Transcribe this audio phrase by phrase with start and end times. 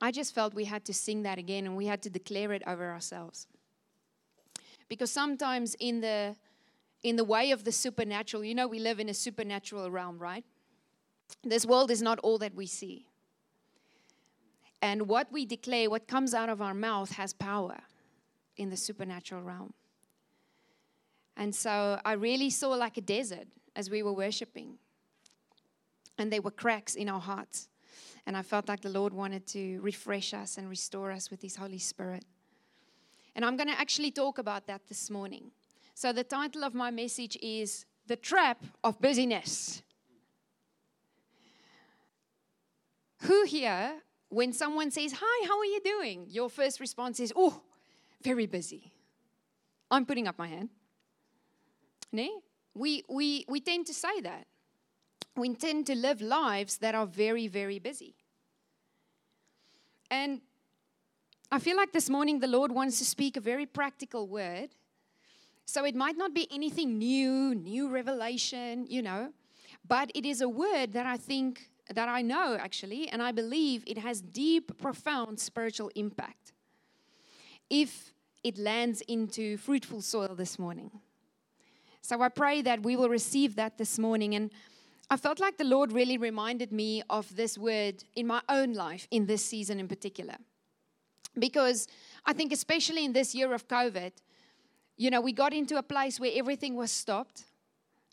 [0.00, 2.62] I just felt we had to sing that again and we had to declare it
[2.66, 3.46] over ourselves.
[4.88, 6.36] Because sometimes in the
[7.02, 10.44] in the way of the supernatural, you know we live in a supernatural realm, right?
[11.44, 13.06] This world is not all that we see.
[14.82, 17.78] And what we declare, what comes out of our mouth has power
[18.56, 19.72] in the supernatural realm.
[21.36, 24.78] And so I really saw like a desert as we were worshiping.
[26.18, 27.68] And there were cracks in our hearts.
[28.26, 31.56] And I felt like the Lord wanted to refresh us and restore us with His
[31.56, 32.24] Holy Spirit.
[33.36, 35.52] And I'm going to actually talk about that this morning.
[35.94, 39.82] So, the title of my message is The Trap of Busyness.
[43.22, 43.94] Who here,
[44.28, 46.26] when someone says, Hi, how are you doing?
[46.28, 47.62] Your first response is, Oh,
[48.22, 48.92] very busy.
[49.90, 50.70] I'm putting up my hand.
[52.12, 52.36] Nee?
[52.74, 54.46] We, we, we tend to say that.
[55.36, 58.14] We tend to live lives that are very, very busy.
[60.10, 60.40] And
[61.52, 64.70] I feel like this morning the Lord wants to speak a very practical word.
[65.66, 69.32] So it might not be anything new, new revelation, you know,
[69.86, 73.84] but it is a word that I think, that I know actually, and I believe
[73.86, 76.52] it has deep, profound spiritual impact
[77.68, 80.90] if it lands into fruitful soil this morning.
[82.00, 84.36] So I pray that we will receive that this morning.
[84.36, 84.52] And
[85.08, 89.06] I felt like the Lord really reminded me of this word in my own life
[89.10, 90.36] in this season in particular.
[91.38, 91.86] Because
[92.24, 94.12] I think, especially in this year of COVID,
[94.96, 97.44] you know, we got into a place where everything was stopped,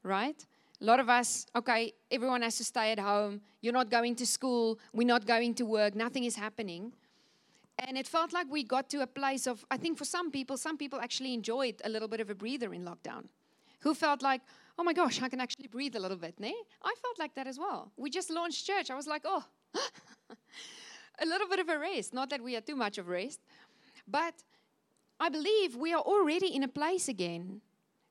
[0.03, 0.45] right?
[0.81, 3.41] A lot of us, okay, everyone has to stay at home.
[3.61, 4.77] You're not going to school.
[4.93, 5.95] We're not going to work.
[5.95, 6.93] Nothing is happening.
[7.79, 10.57] And it felt like we got to a place of, I think for some people,
[10.57, 13.25] some people actually enjoyed a little bit of a breather in lockdown
[13.79, 14.41] who felt like,
[14.77, 16.39] oh my gosh, I can actually breathe a little bit.
[16.39, 16.53] Ne?
[16.83, 17.91] I felt like that as well.
[17.97, 18.89] We just launched church.
[18.89, 19.43] I was like, oh,
[21.21, 22.13] a little bit of a rest.
[22.13, 23.39] Not that we are too much of rest,
[24.07, 24.33] but
[25.19, 27.61] I believe we are already in a place again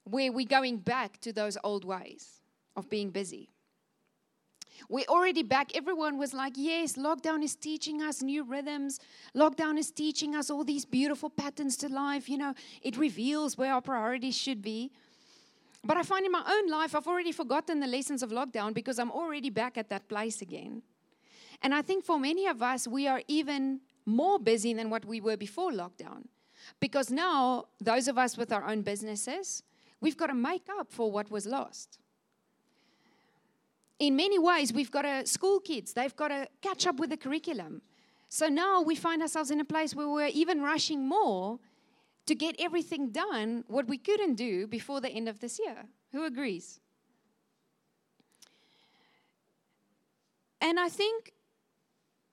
[0.04, 2.42] where we're going back to those old ways
[2.76, 3.48] of being busy.
[4.88, 5.76] We're already back.
[5.76, 9.00] Everyone was like, yes, lockdown is teaching us new rhythms.
[9.36, 12.28] Lockdown is teaching us all these beautiful patterns to life.
[12.28, 14.90] You know, it reveals where our priorities should be.
[15.84, 18.98] But I find in my own life, I've already forgotten the lessons of lockdown because
[18.98, 20.82] I'm already back at that place again.
[21.60, 25.20] And I think for many of us, we are even more busy than what we
[25.20, 26.26] were before lockdown.
[26.78, 29.64] Because now, those of us with our own businesses,
[30.00, 31.98] we've got to make up for what was lost.
[33.98, 37.16] In many ways, we've got to, school kids, they've got to catch up with the
[37.16, 37.82] curriculum.
[38.28, 41.58] So now we find ourselves in a place where we're even rushing more
[42.26, 45.86] to get everything done what we couldn't do before the end of this year.
[46.12, 46.80] Who agrees?
[50.60, 51.32] And I think,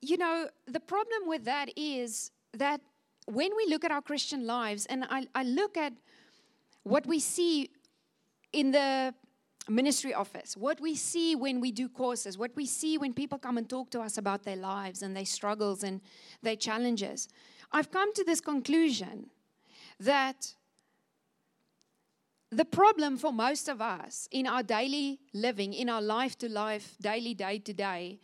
[0.00, 2.80] you know, the problem with that is that
[3.26, 5.92] when we look at our Christian lives, and I, I look at
[6.84, 7.70] what we see
[8.52, 9.14] in the
[9.68, 13.58] ministry office, what we see when we do courses, what we see when people come
[13.58, 16.00] and talk to us about their lives and their struggles and
[16.42, 17.28] their challenges,
[17.72, 19.30] I've come to this conclusion
[20.00, 20.54] that
[22.50, 26.96] the problem for most of us in our daily living, in our life to life,
[27.00, 28.18] daily, day to day,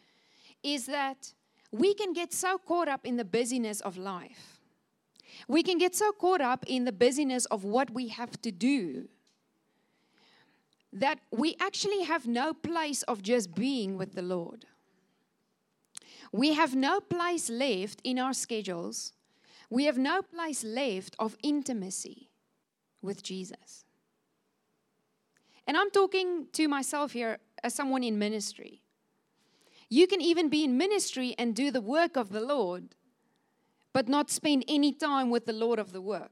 [0.63, 1.33] is that
[1.71, 4.61] we can get so caught up in the busyness of life.
[5.47, 9.09] We can get so caught up in the busyness of what we have to do
[10.93, 14.65] that we actually have no place of just being with the Lord.
[16.33, 19.13] We have no place left in our schedules
[19.71, 22.29] we have no place left of intimacy
[23.03, 23.85] with Jesus.
[25.67, 28.83] And I'm talking to myself here as someone in ministry.
[29.89, 32.95] You can even be in ministry and do the work of the Lord,
[33.93, 36.31] but not spend any time with the Lord of the work.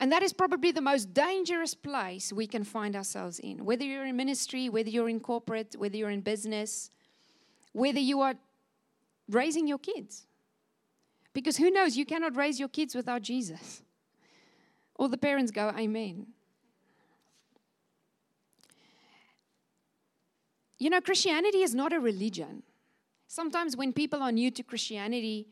[0.00, 3.64] And that is probably the most dangerous place we can find ourselves in.
[3.64, 6.90] Whether you're in ministry, whether you're in corporate, whether you're in business,
[7.72, 8.34] whether you are
[9.28, 10.26] raising your kids.
[11.34, 13.82] Because who knows, you cannot raise your kids without Jesus.
[14.96, 16.28] All the parents go, Amen.
[20.78, 22.62] You know, Christianity is not a religion.
[23.26, 25.48] Sometimes when people are new to Christianity,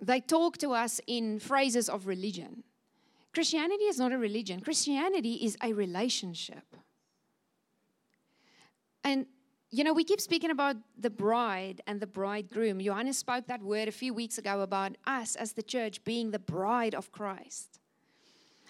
[0.00, 2.62] they talk to us in phrases of religion.
[3.34, 6.76] Christianity is not a religion, Christianity is a relationship.
[9.04, 9.26] And
[9.70, 12.80] you know, we keep speaking about the bride and the bridegroom.
[12.80, 16.38] Johannes spoke that word a few weeks ago about us as the church being the
[16.38, 17.78] bride of Christ.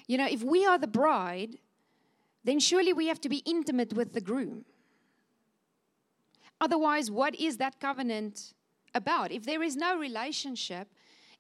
[0.09, 1.59] You know, if we are the bride,
[2.43, 4.65] then surely we have to be intimate with the groom.
[6.61, 8.55] Otherwise, what is that covenant
[8.95, 9.31] about?
[9.31, 10.89] If there is no relationship,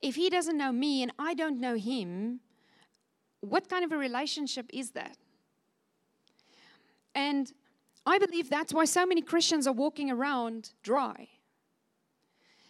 [0.01, 2.41] if He doesn't know me and I don't know Him,
[3.41, 5.17] what kind of a relationship is that?
[7.15, 7.53] And
[8.09, 11.29] I believe that's why so many Christians are walking around dry.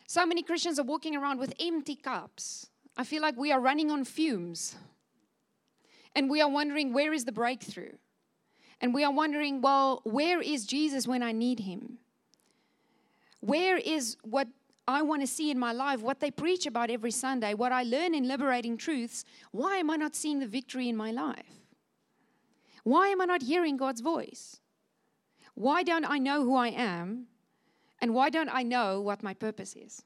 [0.09, 2.71] So many Christians are walking around with empty cups.
[2.97, 4.75] I feel like we are running on fumes.
[6.17, 7.93] And we are wondering, where is the breakthrough?
[8.81, 11.99] And we are wondering, well, where is Jesus when I need him?
[13.39, 14.49] Where is what
[14.89, 17.85] I want to see in my life, what they preach about every Sunday, what I
[17.85, 19.25] learn in liberating truths?
[19.53, 21.61] Why am I not seeing the victory in my life?
[22.83, 24.59] Why am I not hearing God's voice?
[25.59, 27.27] Why don't I know who I am?
[28.01, 30.05] And why don't I know what my purpose is?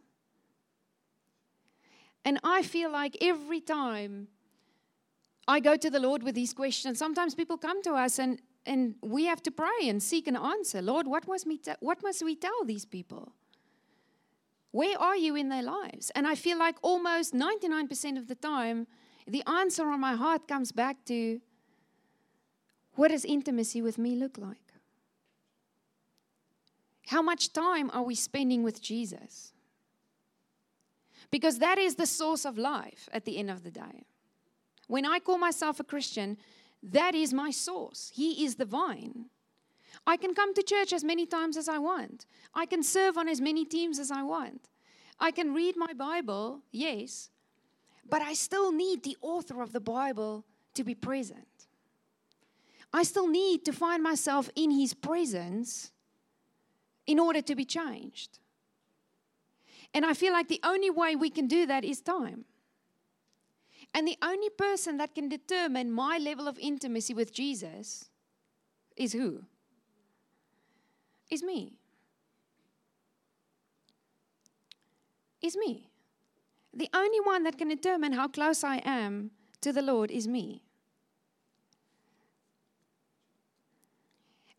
[2.25, 4.29] And I feel like every time
[5.47, 8.95] I go to the Lord with these questions, sometimes people come to us and, and
[9.03, 10.81] we have to pray and seek an answer.
[10.81, 13.35] Lord, what must, te- what must we tell these people?
[14.71, 16.09] Where are you in their lives?
[16.15, 18.87] And I feel like almost 99% of the time,
[19.27, 21.43] the answer on my heart comes back to
[22.95, 24.62] what does intimacy with me look like?
[27.13, 29.53] How much time are we spending with Jesus?
[31.31, 34.07] Because that is the source of life at the end of the day.
[34.89, 36.39] When I call myself a Christian,
[36.83, 38.11] that is my source.
[38.15, 39.27] He is the vine.
[40.07, 42.25] I can come to church as many times as I want.
[42.55, 44.71] I can serve on as many teams as I want.
[45.21, 47.29] I can read my Bible, yes,
[48.09, 51.67] but I still need the author of the Bible to be present.
[52.91, 55.92] I still need to find myself in his presence
[57.07, 58.39] in order to be changed.
[59.95, 62.45] And I feel like the only way we can do that is time.
[63.95, 68.09] And the only person that can determine my level of intimacy with Jesus
[68.97, 69.43] is who?
[71.31, 71.79] Is me.
[75.43, 75.91] Is me.
[76.73, 80.62] The only one that can determine how close I am to the Lord is me.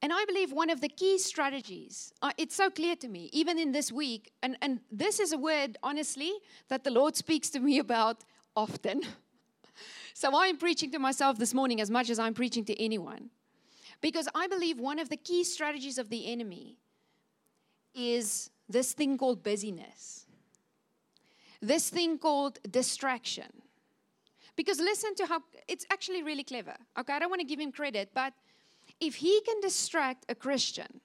[0.03, 3.57] And I believe one of the key strategies, uh, it's so clear to me, even
[3.57, 6.33] in this week, and, and this is a word, honestly,
[6.67, 9.03] that the Lord speaks to me about often.
[10.13, 13.29] so I'm preaching to myself this morning as much as I'm preaching to anyone.
[14.01, 16.75] Because I believe one of the key strategies of the enemy
[17.95, 20.25] is this thing called busyness,
[21.61, 23.53] this thing called distraction.
[24.57, 25.39] Because listen to how
[25.69, 26.75] it's actually really clever.
[26.99, 28.33] Okay, I don't want to give him credit, but
[28.99, 31.01] if he can distract a Christian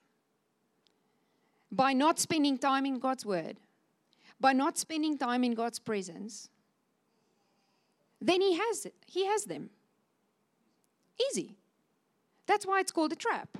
[1.71, 3.57] by not spending time in God's word,
[4.39, 6.49] by not spending time in God's presence,
[8.21, 8.95] then he has it.
[9.05, 9.69] He has them.
[11.29, 11.55] Easy.
[12.47, 13.57] That's why it's called a trap.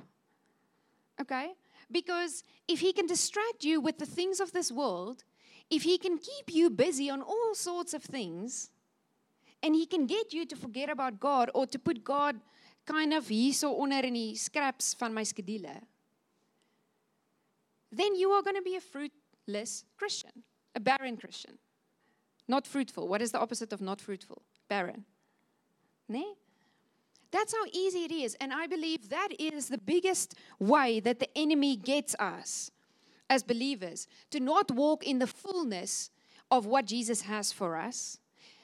[1.20, 1.52] Okay?
[1.90, 5.24] Because if he can distract you with the things of this world,
[5.70, 8.70] if he can keep you busy on all sorts of things,
[9.62, 12.40] and he can get you to forget about God or to put God
[12.90, 15.80] kind of hierso onder in die scraps van my skedule,
[17.92, 20.42] then you are going to be a fruitless Christian,
[20.74, 21.58] a barren Christian.
[22.48, 23.06] Not fruitful.
[23.06, 24.42] What is the opposite of not fruitful?
[24.68, 25.04] Barren.
[26.08, 26.34] Nee?
[27.30, 28.36] That's how easy it is.
[28.40, 32.72] And I believe that is the biggest way that the enemy gets us
[33.28, 36.10] as believers to not walk in the fullness
[36.50, 38.18] of what Jesus has for us.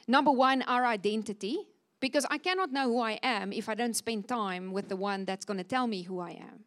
[0.09, 1.69] Number one, our identity.
[2.01, 5.25] Because I cannot know who I am if I don't spend time with the one
[5.25, 6.65] that's going to tell me who I am.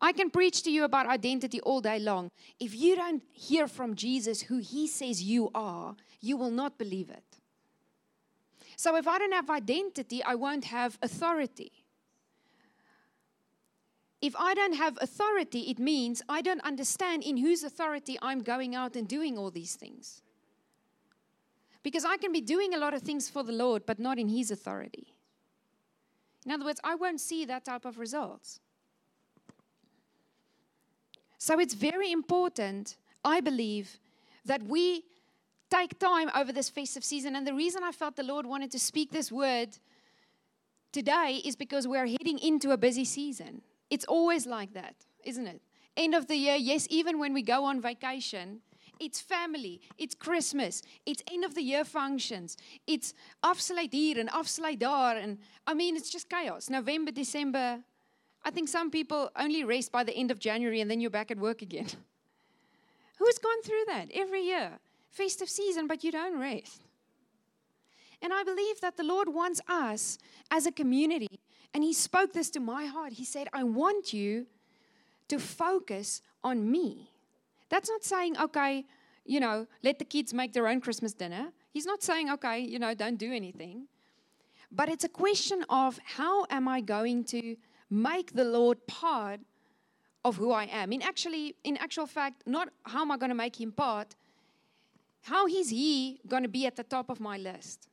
[0.00, 2.30] I can preach to you about identity all day long.
[2.60, 7.10] If you don't hear from Jesus who he says you are, you will not believe
[7.10, 7.24] it.
[8.76, 11.72] So if I don't have identity, I won't have authority.
[14.20, 18.76] If I don't have authority, it means I don't understand in whose authority I'm going
[18.76, 20.22] out and doing all these things.
[21.88, 24.28] Because I can be doing a lot of things for the Lord, but not in
[24.28, 25.14] His authority.
[26.44, 28.60] In other words, I won't see that type of results.
[31.38, 33.98] So it's very important, I believe,
[34.44, 35.04] that we
[35.70, 37.34] take time over this festive season.
[37.34, 39.78] And the reason I felt the Lord wanted to speak this word
[40.92, 43.62] today is because we're heading into a busy season.
[43.88, 45.62] It's always like that, isn't it?
[45.96, 48.60] End of the year, yes, even when we go on vacation,
[49.00, 54.78] it's family, it's Christmas, it's end of the year functions, it's afsluit hier and afsluit
[54.78, 55.16] daar.
[55.22, 56.68] And I mean, it's just chaos.
[56.70, 57.80] November, December.
[58.44, 61.30] I think some people only rest by the end of January and then you're back
[61.30, 61.88] at work again.
[63.18, 64.78] Who's gone through that every year?
[65.10, 66.82] Festive season, but you don't rest.
[68.22, 70.18] And I believe that the Lord wants us
[70.50, 71.40] as a community,
[71.72, 73.14] and He spoke this to my heart.
[73.14, 74.46] He said, I want you
[75.28, 77.10] to focus on me.
[77.68, 78.84] That's not saying, okay,
[79.24, 81.52] you know, let the kids make their own Christmas dinner.
[81.70, 83.86] He's not saying, okay, you know, don't do anything.
[84.70, 87.56] But it's a question of how am I going to
[87.90, 89.40] make the Lord part
[90.24, 90.92] of who I am?
[90.92, 94.14] In actually, in actual fact, not how am I going to make him part,
[95.22, 97.88] how is he going to be at the top of my list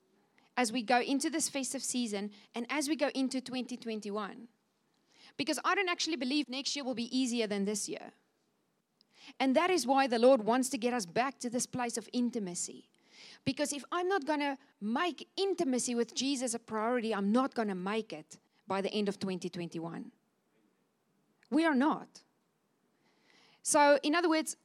[0.57, 4.47] as we go into this festive season and as we go into 2021?
[5.37, 8.13] Because I don't actually believe next year will be easier than this year.
[9.39, 12.09] And that is why the Lord wants to get us back to this place of
[12.13, 12.89] intimacy.
[13.43, 17.67] Because if I'm not going to make intimacy with Jesus a priority, I'm not going
[17.67, 20.11] to make it by the end of 2021.
[21.51, 22.07] We are not.
[23.61, 24.57] So, in other words,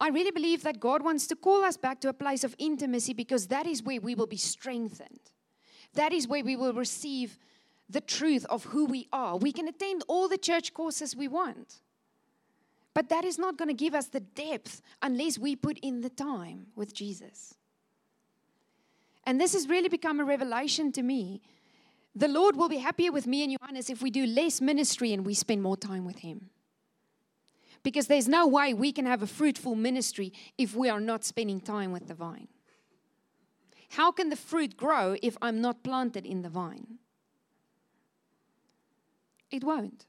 [0.00, 3.12] I really believe that God wants to call us back to a place of intimacy
[3.12, 5.20] because that is where we will be strengthened.
[5.94, 7.38] That is where we will receive
[7.88, 9.36] the truth of who we are.
[9.36, 11.80] We can attend all the church courses we want.
[12.98, 16.10] But that is not going to give us the depth unless we put in the
[16.10, 17.54] time with Jesus.
[19.22, 21.40] And this has really become a revelation to me.
[22.16, 25.24] The Lord will be happier with me and Johannes if we do less ministry and
[25.24, 26.50] we spend more time with Him.
[27.84, 31.60] Because there's no way we can have a fruitful ministry if we are not spending
[31.60, 32.48] time with the vine.
[33.90, 36.98] How can the fruit grow if I'm not planted in the vine?
[39.52, 40.04] It won't.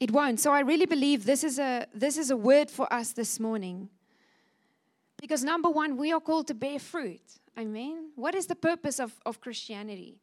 [0.00, 0.40] It won't.
[0.40, 3.88] So I really believe this is a this is a word for us this morning.
[5.20, 7.22] Because number one, we are called to bear fruit.
[7.56, 10.20] I mean, What is the purpose of, of Christianity?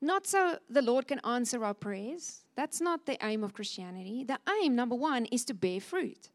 [0.00, 2.44] Not so the Lord can answer our prayers.
[2.54, 4.24] That's not the aim of Christianity.
[4.24, 6.30] The aim, number one, is to bear fruit.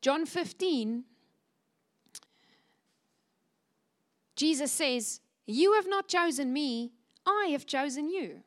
[0.00, 1.04] John 15,
[4.34, 6.92] Jesus says, You have not chosen me,
[7.26, 8.42] I have chosen you.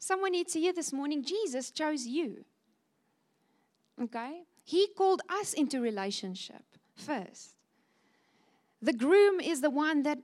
[0.00, 2.44] Someone needs to hear this morning Jesus chose you.
[4.02, 4.44] Okay?
[4.64, 6.64] He called us into relationship
[6.96, 7.54] first.
[8.80, 10.18] The groom is the one that,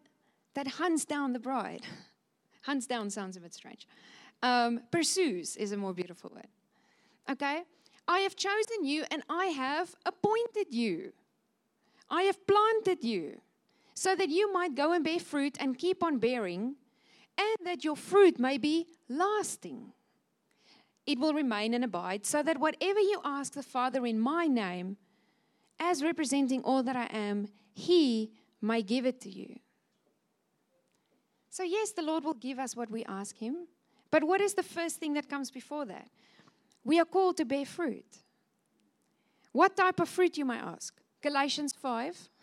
[0.55, 1.83] that hunts down the bride.
[2.63, 3.87] hunts down sounds a bit strange.
[4.43, 6.49] Um, pursues is a more beautiful word.
[7.31, 7.63] Okay?
[8.09, 11.13] I have chosen you and I have appointed you.
[12.09, 13.43] I have planted you
[13.95, 16.77] so that you might go and bear fruit and keep on bearing
[17.39, 19.93] and that your fruit may be lasting.
[21.07, 24.97] It will remain and abide, so that whatever you ask the Father in my name,
[25.79, 29.57] as representing all that I am, He may give it to you.
[31.51, 33.69] So, yes, the Lord will give us what we ask Him.
[34.11, 36.09] But what is the first thing that comes before that?
[36.85, 38.19] We are called to bear fruit.
[39.53, 40.95] What type of fruit, you may ask?
[41.23, 42.29] Galatians 5.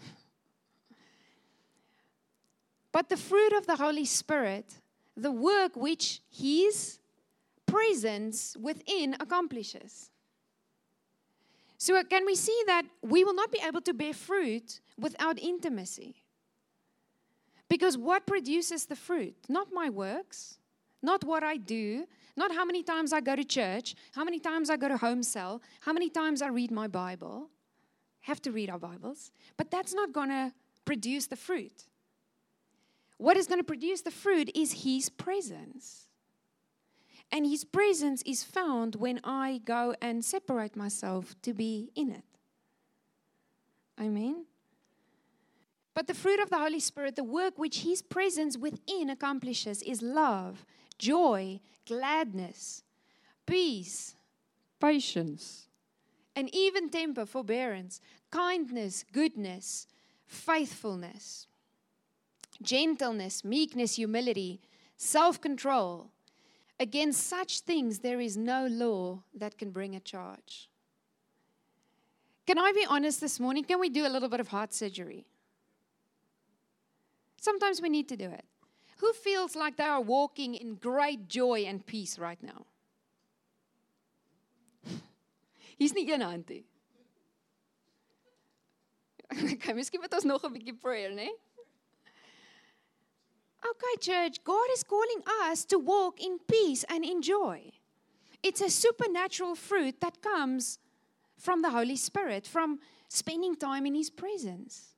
[2.92, 4.72] But the fruit of the Holy Spirit
[5.16, 7.00] the work which His
[7.66, 10.10] presence within accomplishes.
[11.78, 15.38] So, uh, can we see that we will not be able to bear fruit without
[15.40, 16.24] intimacy?
[17.68, 19.36] Because what produces the fruit?
[19.50, 20.60] Not my works,
[21.02, 22.06] not what I do,
[22.38, 25.24] not how many times I go to church, how many times I go to home
[25.24, 27.50] cell, how many times I read my Bible.
[28.22, 30.54] Have to read our Bibles, but that's not going to
[30.86, 31.86] produce the fruit.
[33.18, 36.08] What is going to produce the fruit is His presence.
[37.32, 42.24] And His presence is found when I go and separate myself to be in it.
[43.98, 44.46] I mean,
[45.94, 50.02] But the fruit of the Holy Spirit, the work which His presence within accomplishes, is
[50.02, 50.66] love,
[50.98, 52.84] joy, gladness,
[53.46, 54.16] peace,
[54.80, 55.68] patience,
[56.36, 58.02] and even temper, forbearance,
[58.32, 59.88] kindness, goodness,
[60.26, 61.48] faithfulness
[62.64, 64.62] gentleness, meekness, humility,
[64.98, 66.10] self control.
[66.80, 70.70] Against such things, there is no law that can bring a charge.
[72.46, 73.64] Can I be honest this morning?
[73.64, 75.26] Can we do a little bit of heart surgery?
[77.40, 78.46] Sometimes we need to do it.
[78.98, 82.66] Who feels like they are walking in great joy and peace right now?
[85.80, 86.66] Nie een hand nie.
[89.54, 91.30] Okay, miskien moet prayer, né?
[93.66, 97.72] Okay, church, God is calling us to walk in peace and in joy.
[98.42, 100.80] It's a supernatural fruit that comes
[101.38, 104.96] from the Holy Spirit, from spending time in His presence,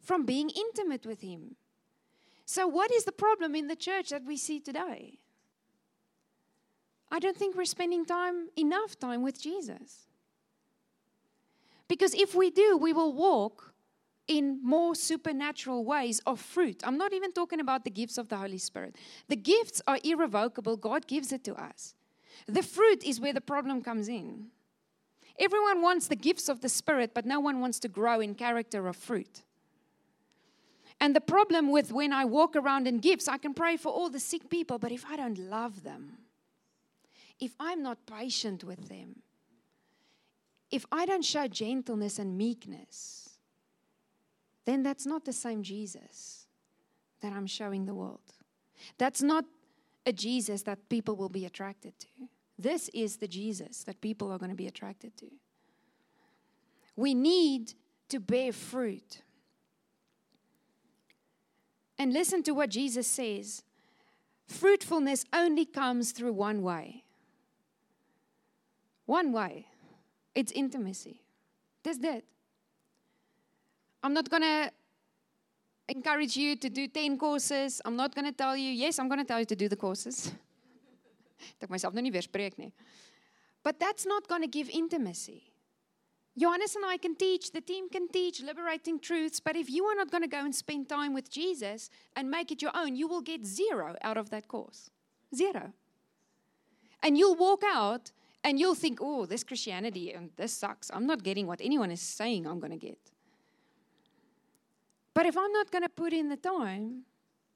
[0.00, 1.56] from being intimate with Him.
[2.46, 5.18] So, what is the problem in the church that we see today?
[7.10, 10.08] I don't think we're spending time, enough time with Jesus.
[11.86, 13.73] Because if we do, we will walk
[14.26, 16.82] in more supernatural ways of fruit.
[16.84, 18.96] I'm not even talking about the gifts of the Holy Spirit.
[19.28, 21.94] The gifts are irrevocable, God gives it to us.
[22.46, 24.46] The fruit is where the problem comes in.
[25.38, 28.86] Everyone wants the gifts of the Spirit, but no one wants to grow in character
[28.86, 29.42] or fruit.
[31.00, 34.08] And the problem with when I walk around in gifts, I can pray for all
[34.08, 36.18] the sick people, but if I don't love them,
[37.40, 39.16] if I'm not patient with them,
[40.70, 43.23] if I don't show gentleness and meekness,
[44.64, 46.46] then that's not the same Jesus
[47.20, 48.20] that I'm showing the world.
[48.98, 49.44] That's not
[50.06, 52.08] a Jesus that people will be attracted to.
[52.58, 55.26] This is the Jesus that people are going to be attracted to.
[56.96, 57.74] We need
[58.08, 59.22] to bear fruit.
[61.98, 63.62] And listen to what Jesus says
[64.46, 67.04] fruitfulness only comes through one way.
[69.06, 69.66] One way
[70.34, 71.22] it's intimacy.
[71.82, 72.24] That's that.
[74.04, 74.70] I'm not going to
[75.88, 77.80] encourage you to do 10 courses.
[77.86, 79.76] I'm not going to tell you, yes, I'm going to tell you to do the
[79.76, 80.30] courses.
[81.62, 82.70] Ek myself nou nie weer spreek nie.
[83.64, 85.54] But that's not going to give intimacy.
[86.36, 89.94] Johannes and I can teach, the team can teach liberating truths, but if you are
[89.94, 93.08] not going to go and spend time with Jesus and make it your own, you
[93.08, 94.90] will get zero out of that course.
[95.34, 95.72] Zero.
[97.02, 100.90] And you'll walk out and you'll think, oh, this Christianity and this sucks.
[100.92, 103.13] I'm not getting what anyone is saying I'm going to get.
[105.14, 107.04] But if I'm not going to put in the time,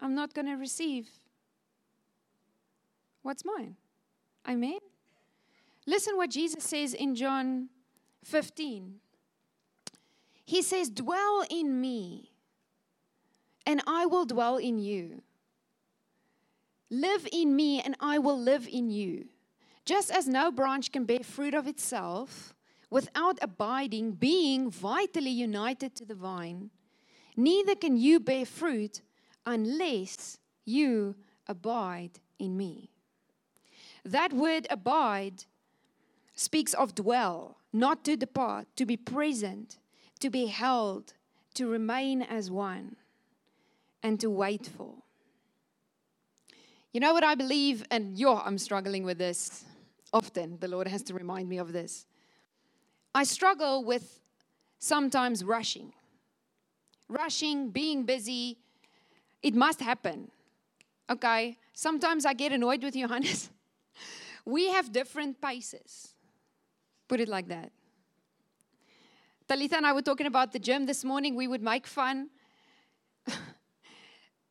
[0.00, 1.08] I'm not going to receive
[3.22, 3.76] what's mine.
[4.48, 4.78] Amen.
[5.86, 7.68] Listen what Jesus says in John
[8.24, 8.94] 15.
[10.44, 12.30] He says, Dwell in me,
[13.66, 15.22] and I will dwell in you.
[16.90, 19.26] Live in me, and I will live in you.
[19.84, 22.54] Just as no branch can bear fruit of itself
[22.90, 26.70] without abiding, being vitally united to the vine,
[27.38, 29.00] neither can you bear fruit
[29.46, 31.14] unless you
[31.46, 32.90] abide in me.
[34.04, 35.44] That word abide
[36.34, 39.78] speaks of dwell, not to depart, to be present,
[40.20, 41.14] to be held,
[41.54, 42.96] to remain as one,
[44.02, 44.94] and to wait for.
[46.92, 49.64] You know what I believe, and yo, I'm struggling with this
[50.12, 50.58] often.
[50.60, 52.06] The Lord has to remind me of this.
[53.14, 54.20] I struggle with
[54.78, 55.92] sometimes rushing.
[57.08, 58.58] Rushing, being busy,
[59.42, 60.30] it must happen.
[61.08, 61.56] Okay?
[61.72, 63.50] Sometimes I get annoyed with Johannes.
[64.44, 66.14] we have different paces.
[67.08, 67.72] Put it like that.
[69.48, 71.34] Talitha and I were talking about the gym this morning.
[71.34, 72.28] We would make fun.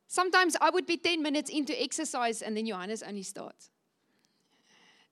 [0.08, 3.70] Sometimes I would be 10 minutes into exercise and then Johannes only starts.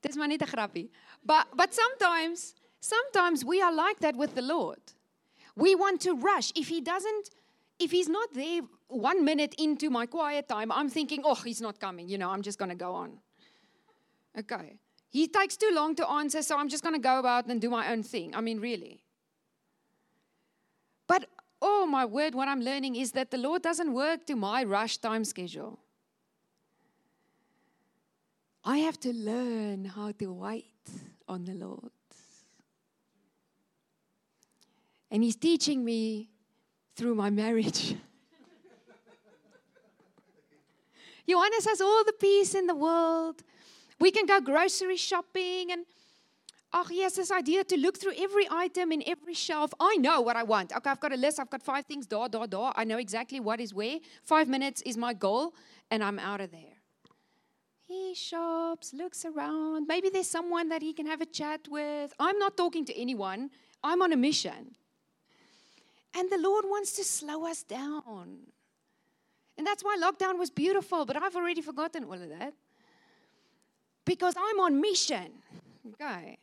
[0.01, 0.17] Dis.
[1.25, 4.79] But but sometimes sometimes we are like that with the Lord.
[5.55, 6.51] We want to rush.
[6.55, 7.29] If he doesn't
[7.79, 11.79] if he's not there 1 minute into my quiet time, I'm thinking, "Oh, he's not
[11.79, 12.07] coming.
[12.07, 13.19] You know, I'm just going to go on."
[14.37, 14.77] Okay.
[15.09, 17.69] He takes too long to answer, so I'm just going to go about and do
[17.69, 18.35] my own thing.
[18.35, 19.03] I mean, really.
[21.07, 21.29] But
[21.61, 24.97] oh my word, what I'm learning is that the Lord doesn't work to my rush
[24.97, 25.79] time schedule.
[28.63, 30.89] I have to learn how to wait
[31.27, 31.91] on the Lord.
[35.15, 36.27] And He's teaching me
[36.97, 37.91] through my marriage.
[41.29, 43.41] Johannes has all the peace in the world.
[43.97, 45.85] We can go grocery shopping and
[46.73, 49.73] Oh, he has this idea to look through every item in every shelf.
[49.79, 50.75] I know what I want.
[50.75, 51.39] Okay, I've got a list.
[51.39, 52.73] I've got five things, da, da, da.
[52.75, 53.99] I know exactly what is where.
[54.25, 55.53] Five minutes is my goal,
[55.89, 56.81] and I'm out of there.
[57.87, 59.87] He shops, looks around.
[59.87, 62.13] Maybe there's someone that he can have a chat with.
[62.19, 63.51] I'm not talking to anyone,
[63.81, 64.75] I'm on a mission.
[66.15, 68.37] And the Lord wants to slow us down.
[69.57, 72.53] And that's why lockdown was beautiful, but I've already forgotten all of that.
[74.05, 75.31] Because I'm on mission.
[75.93, 76.37] Okay.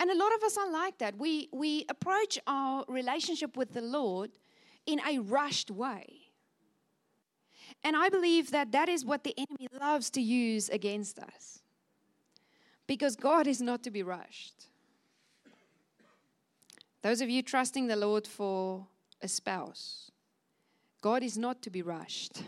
[0.00, 1.16] And a lot of us are like that.
[1.16, 4.30] We, we approach our relationship with the Lord
[4.86, 6.06] in a rushed way.
[7.84, 11.60] And I believe that that is what the enemy loves to use against us.
[12.86, 14.66] Because God is not to be rushed.
[17.02, 18.86] Those of you trusting the Lord for
[19.22, 20.10] a spouse,
[21.00, 22.42] God is not to be rushed,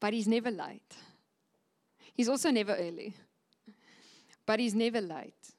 [0.00, 0.94] but He's never late.
[2.14, 3.14] He's also never early,
[4.46, 5.52] but He's never late.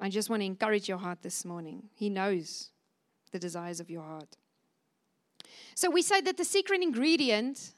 [0.00, 1.88] I just want to encourage your heart this morning.
[1.94, 2.70] He knows
[3.32, 4.36] the desires of your heart.
[5.74, 7.72] So we say that the secret ingredient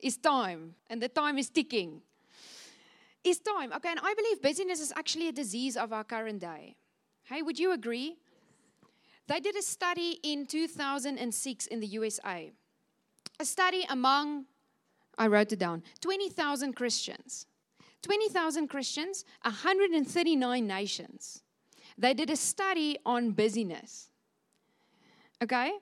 [0.00, 2.02] is time, and the time is ticking.
[3.24, 3.72] Is time.
[3.72, 6.76] Okay, and I believe busyness is actually a disease of our current day.
[7.24, 8.16] Hey, would you agree?
[9.28, 12.52] They did a study in 2006 in the USA.
[13.40, 14.46] A study among,
[15.16, 17.46] I wrote it down, 20,000 Christians.
[18.02, 21.42] 20,000 Christians, 139 nations.
[21.96, 24.08] They did a study on busyness.
[25.42, 25.72] Okay?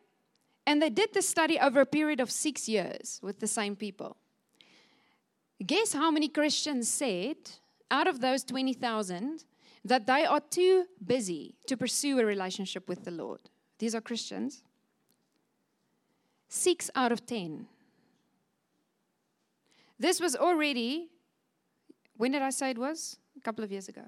[0.66, 4.16] And they did the study over a period of six years with the same people.
[5.64, 7.36] Guess how many Christians said
[7.90, 9.44] out of those 20,000
[9.84, 13.40] that they are too busy to pursue a relationship with the Lord?
[13.78, 14.62] These are Christians.
[16.48, 17.66] Six out of 10.
[19.98, 21.08] This was already,
[22.16, 23.18] when did I say it was?
[23.36, 24.02] A couple of years ago.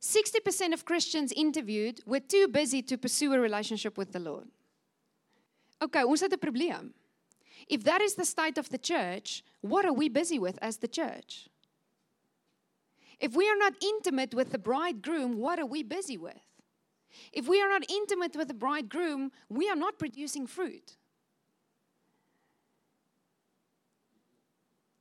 [0.00, 4.46] 60% of Christians interviewed were too busy to pursue a relationship with the Lord.
[5.82, 6.94] Okay, het 'n probleem.
[7.68, 10.88] If that is the state of the church, what are we busy with as the
[10.88, 11.48] church?
[13.20, 16.40] If we are not intimate with the bridegroom, what are we busy with?
[17.32, 20.96] If we are not intimate with the bridegroom, we are not producing fruit.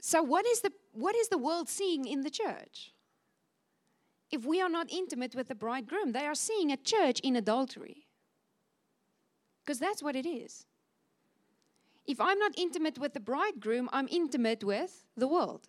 [0.02, 2.94] So what is the what is the world seeing in the church?
[4.32, 8.08] If we are not intimate with the bridegroom, they are seeing a church in adultery.
[9.64, 10.66] Because that's what it is.
[12.06, 15.68] If I'm not intimate with the bridegroom, I'm intimate with the world.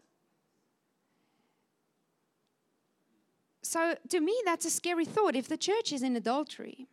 [3.76, 5.36] So to me, that's a scary thought.
[5.36, 6.86] If the church is in adultery,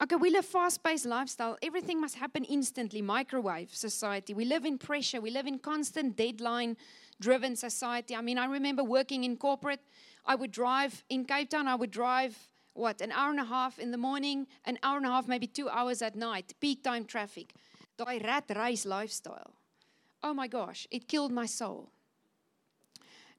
[0.00, 1.58] okay, we live fast-paced lifestyle.
[1.60, 3.02] Everything must happen instantly.
[3.02, 4.32] Microwave society.
[4.32, 5.20] We live in pressure.
[5.20, 8.14] We live in constant deadline-driven society.
[8.14, 9.80] I mean, I remember working in corporate.
[10.24, 11.66] I would drive in Cape Town.
[11.66, 12.38] I would drive
[12.74, 15.48] what an hour and a half in the morning, an hour and a half, maybe
[15.48, 16.54] two hours at night.
[16.60, 17.54] Peak time traffic.
[17.98, 19.50] Daai rat race lifestyle.
[20.22, 21.90] Oh my gosh, it killed my soul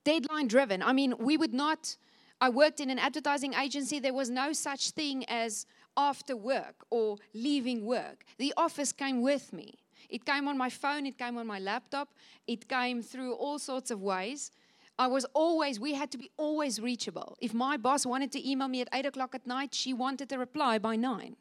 [0.04, 0.82] deadline driven.
[0.82, 1.98] I mean, we would not,
[2.42, 5.66] I worked in an advertising agency, there was no such thing as
[5.98, 8.24] after work or leaving work.
[8.38, 9.80] The office came with me.
[10.10, 12.10] It came on my phone, it came on my laptop,
[12.48, 14.52] it came through all sorts of ways.
[14.98, 17.38] I was always, we had to be always reachable.
[17.40, 20.38] If my boss wanted to email me at 8 o'clock at night, she wanted a
[20.38, 21.36] reply by 9.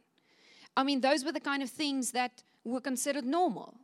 [0.76, 3.74] I mean, those were the kind of things that were considered normal.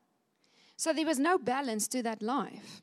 [0.76, 2.82] So there was no balance to that life.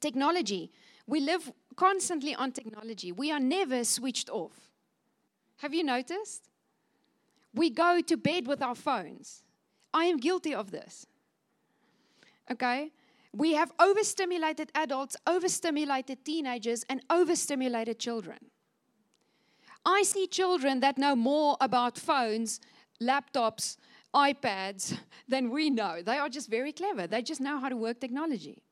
[0.00, 0.70] Technology.
[1.06, 3.12] We live constantly on technology.
[3.12, 4.70] We are never switched off.
[5.58, 6.48] Have you noticed?
[7.54, 9.42] We go to bed with our phones.
[9.92, 11.06] I am guilty of this.
[12.50, 12.92] Okay?
[13.32, 18.38] We have overstimulated adults, overstimulated teenagers, and overstimulated children.
[19.84, 22.60] I see children that know more about phones,
[23.02, 23.76] laptops,
[24.14, 26.02] iPads than we know.
[26.02, 27.06] They are just very clever.
[27.06, 28.62] They just know how to work technology.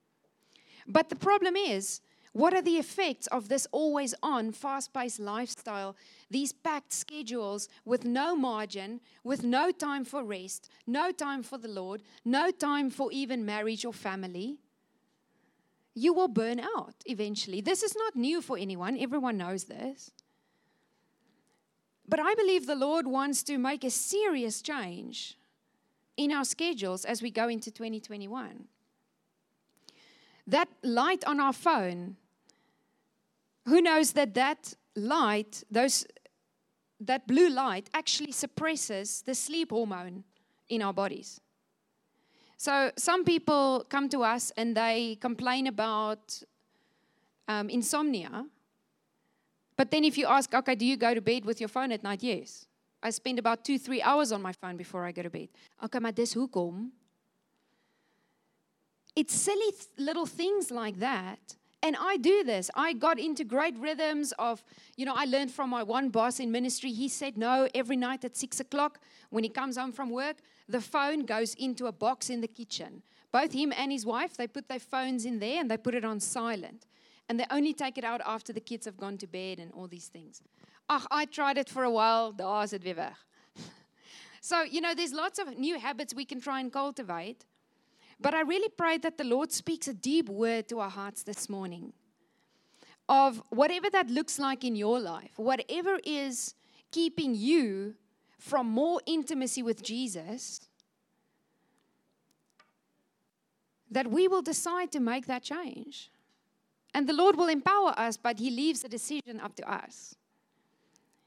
[0.88, 2.00] But the problem is,
[2.32, 5.96] what are the effects of this always on, fast paced lifestyle,
[6.30, 11.68] these packed schedules with no margin, with no time for rest, no time for the
[11.68, 14.60] Lord, no time for even marriage or family?
[15.94, 17.60] You will burn out eventually.
[17.60, 20.10] This is not new for anyone, everyone knows this.
[22.08, 25.36] But I believe the Lord wants to make a serious change
[26.16, 28.68] in our schedules as we go into 2021
[30.48, 32.16] that light on our phone,
[33.66, 36.06] who knows that that light, those,
[37.00, 40.24] that blue light, actually suppresses the sleep hormone
[40.68, 41.40] in our bodies.
[42.56, 46.42] So some people come to us and they complain about
[47.46, 48.46] um, insomnia.
[49.76, 52.02] But then if you ask, okay, do you go to bed with your phone at
[52.02, 52.22] night?
[52.22, 52.66] Yes.
[53.00, 55.48] I spend about two, three hours on my phone before I go to bed.
[55.84, 56.92] Okay, maar dis hoekom
[59.18, 61.56] it's silly th- little things like that.
[61.82, 62.70] And I do this.
[62.76, 64.62] I got into great rhythms of,
[64.96, 66.92] you know, I learned from my one boss in ministry.
[66.92, 69.00] He said, no, every night at six o'clock,
[69.30, 70.36] when he comes home from work,
[70.68, 73.02] the phone goes into a box in the kitchen.
[73.32, 76.04] Both him and his wife, they put their phones in there and they put it
[76.04, 76.86] on silent.
[77.28, 79.88] And they only take it out after the kids have gone to bed and all
[79.88, 80.42] these things.
[80.88, 82.32] Ach, I tried it for a while.
[82.32, 83.16] Daar's dit weer weg.
[84.40, 87.44] so, you know, there's lots of new habits we can try and cultivate.
[88.20, 91.48] But I really pray that the Lord speaks a deep word to our hearts this
[91.48, 91.92] morning
[93.08, 96.54] of whatever that looks like in your life, whatever is
[96.90, 97.94] keeping you
[98.38, 100.68] from more intimacy with Jesus,
[103.90, 106.10] that we will decide to make that change.
[106.94, 110.14] And the Lord will empower us, but He leaves the decision up to us.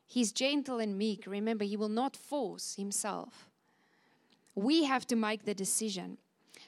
[0.06, 1.26] He's gentle and meek.
[1.26, 3.50] Remember, He will not force Himself.
[4.56, 6.18] We have to make the decision.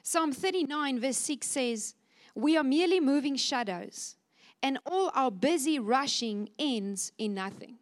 [0.06, 1.94] Psalm 39, verse 6 says,
[2.34, 4.16] We are merely moving shadows,
[4.62, 7.78] and all our busy rushing ends in nothing.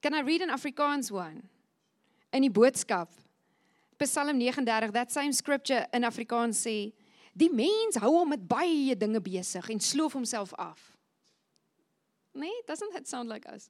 [0.00, 1.48] Can I read an Afrikaans one?
[2.32, 3.08] In die boodskap.
[4.04, 6.92] Psalm 39, that same scripture in Afrikaans sê,
[7.34, 10.92] die mens hou hom met baie dinge besig en sloof homself af.
[12.34, 13.68] Nee, doesn't that sound like us?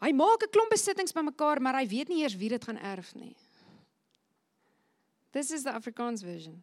[0.00, 3.12] Hy maak 'n klomp besittings bymekaar, maar hy weet nie eers wie dit gaan erf
[3.14, 3.36] nie.
[5.36, 6.62] This is the Afrikaans version.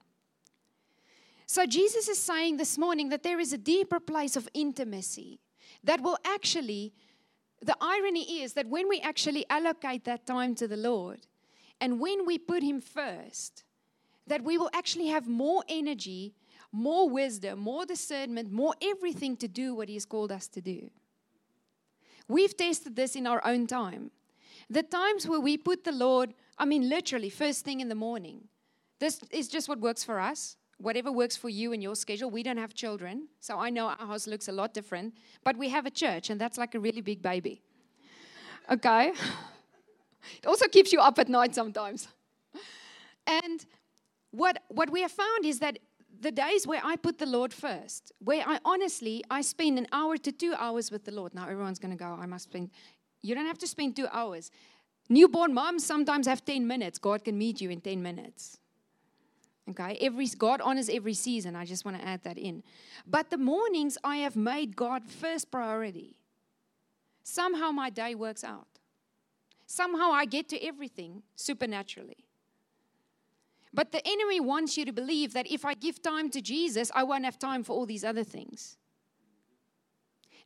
[1.45, 5.39] So Jesus is saying this morning that there is a deeper place of intimacy
[5.83, 6.91] that will actually
[7.61, 11.27] the irony is that when we actually allocate that time to the Lord
[11.79, 13.63] and when we put him first
[14.25, 16.33] that we will actually have more energy,
[16.71, 20.89] more wisdom, more discernment, more everything to do what he has called us to do.
[22.27, 24.09] We've tested this in our own time.
[24.67, 28.47] The times where we put the Lord, I mean, literally, first thing in the morning.
[28.99, 30.57] This is just what works for us.
[30.77, 32.29] Whatever works for you and your schedule.
[32.29, 35.13] We don't have children, so I know our house looks a lot different.
[35.43, 37.61] But we have a church, and that's like a really big baby.
[38.71, 39.13] Okay?
[40.41, 42.07] It also keeps you up at night sometimes.
[43.27, 43.65] And
[44.31, 45.79] what, what we have found is that
[46.19, 50.17] the days where I put the Lord first, where I honestly, I spend an hour
[50.17, 51.33] to two hours with the Lord.
[51.33, 52.71] Now everyone's going to go, I must spend,
[53.21, 54.49] you don't have to spend two hours.
[55.09, 56.97] Newborn moms sometimes have 10 minutes.
[56.97, 58.59] God can meet you in 10 minutes.
[59.69, 61.55] Okay, every God honors every season.
[61.55, 62.63] I just want to add that in.
[63.07, 66.17] But the mornings I have made God first priority.
[67.23, 68.67] Somehow my day works out.
[69.65, 72.25] Somehow I get to everything supernaturally.
[73.73, 77.03] But the enemy wants you to believe that if I give time to Jesus, I
[77.03, 78.77] won't have time for all these other things.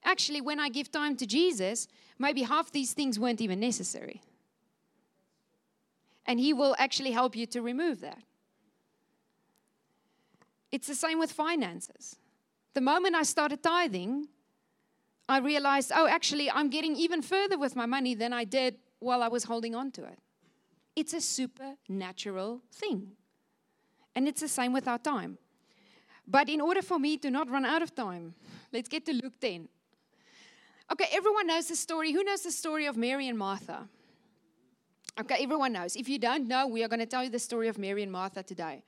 [0.05, 1.87] Actually, when I give time to Jesus,
[2.19, 4.21] maybe half these things weren't even necessary.
[6.25, 8.19] And He will actually help you to remove that.
[10.71, 12.17] It's the same with finances.
[12.73, 14.27] The moment I started tithing,
[15.29, 19.23] I realized, oh, actually, I'm getting even further with my money than I did while
[19.23, 20.19] I was holding on to it.
[20.95, 23.11] It's a supernatural thing.
[24.15, 25.37] And it's the same with our time.
[26.27, 28.33] But in order for me to not run out of time,
[28.73, 29.69] let's get to Luke 10.
[30.91, 32.11] Okay, everyone knows the story.
[32.13, 33.87] Who knows the story of Mary and Martha?
[35.19, 35.95] Okay, everyone knows.
[35.95, 38.11] If you don't know, we are going to tell you the story of Mary and
[38.11, 38.83] Martha today.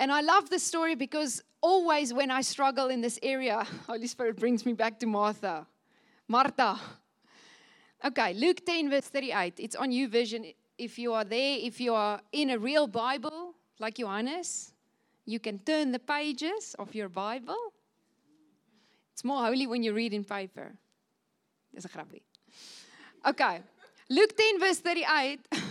[0.00, 4.36] And I love this story because always when I struggle in this area, Holy Spirit
[4.36, 5.66] brings me back to Martha.
[6.28, 6.80] Martha.
[8.04, 9.54] Okay, Luke 10, verse 38.
[9.58, 13.94] It's on YouVersion if you are there, if you are in a real Bible, like
[13.94, 14.72] Johannes,
[15.24, 17.56] you can turn the pages of your Bible.
[19.12, 20.72] It's more holy when you read in paper.
[23.24, 23.60] Okay.
[24.10, 25.48] Luke 10 verse 38.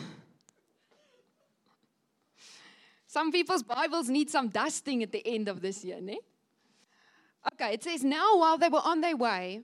[3.13, 6.17] some people's Bibles need some dusting at the end of this year, ne?
[7.54, 9.62] Okay, it says now while they were on their way,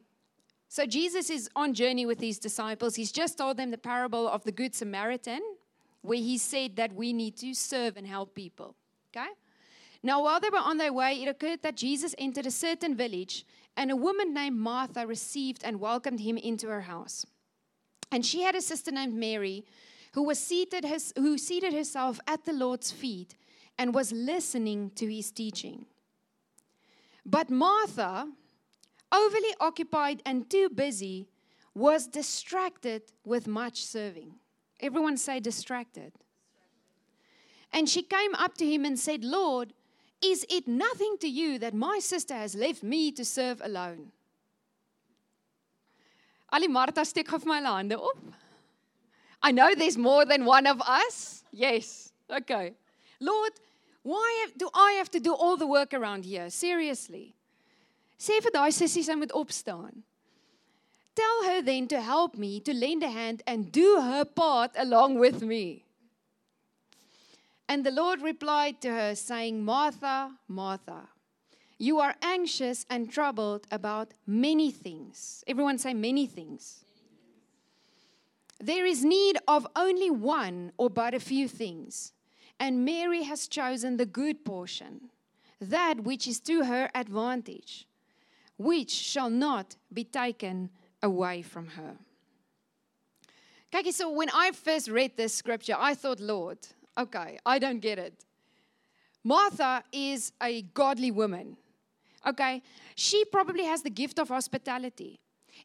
[0.67, 2.93] so Jesus is on journey with his disciples.
[2.93, 5.41] He's just told them the parable of the good Samaritan
[6.03, 8.75] where he said that we need to serve and help people.
[9.09, 9.29] Okay?
[10.03, 13.47] Now, while they were on their way, it occurred that Jesus entered a certain village,
[13.75, 17.25] and a woman named Martha received and welcomed him into her house.
[18.11, 19.65] And she had a sister named Mary,
[20.13, 23.35] who was seated his, who seated herself at the Lord's feet
[23.79, 25.85] and was listening to his teaching.
[27.25, 28.27] But Martha,
[29.11, 31.29] overly occupied and too busy,
[31.73, 34.33] was distracted with much serving.
[34.81, 36.11] Everyone say distracted.
[37.71, 39.73] And she came up to him and said, Lord,
[40.21, 44.11] is it nothing to you that my sister has left me to serve alone?
[46.51, 48.17] Ali Martha steek gou my op.
[49.41, 51.43] I know there's more than one of us.
[51.51, 52.11] Yes.
[52.29, 52.73] Okay.
[53.21, 53.53] Lord,
[54.03, 56.49] why do I have to do all the work around here?
[56.49, 57.35] Seriously.
[58.17, 60.03] Sê vir daai sussie sy moet opstaan.
[61.15, 65.19] Tell her then to help me, to lend a hand and do her part along
[65.19, 65.85] with me.
[67.67, 71.09] And the Lord replied to her, saying, Martha, Martha,
[71.77, 75.43] you are anxious and troubled about many things.
[75.47, 76.83] Everyone say, many things.
[78.59, 82.13] There is need of only one or but a few things.
[82.59, 85.09] And Mary has chosen the good portion,
[85.61, 87.87] that which is to her advantage,
[88.57, 90.69] which shall not be taken
[91.01, 91.95] away from her.
[93.73, 96.57] Okay, so when I first read this scripture, I thought, Lord,
[96.97, 98.25] okay, I don't get it.
[99.23, 101.55] Martha is a godly woman.
[102.25, 102.61] Okay,
[102.95, 105.19] she probably has the gift of hospitality.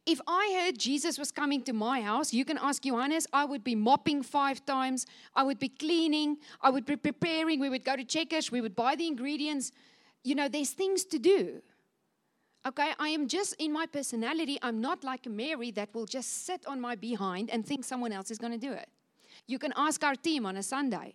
[0.07, 3.65] If I heard Jesus was coming to my house, you can ask Johannes, I would
[3.65, 7.97] be mopping five times, I would be cleaning, I would be preparing, we would go
[7.97, 9.73] to Checkers, we would buy the ingredients.
[10.23, 11.63] You know, there's things to do.
[12.67, 16.65] Okay, I am just in my personality, I'm not like Mary that will just sit
[16.67, 18.89] on my behind and think someone else is going to do it.
[19.47, 21.15] You can ask our team on a Sunday.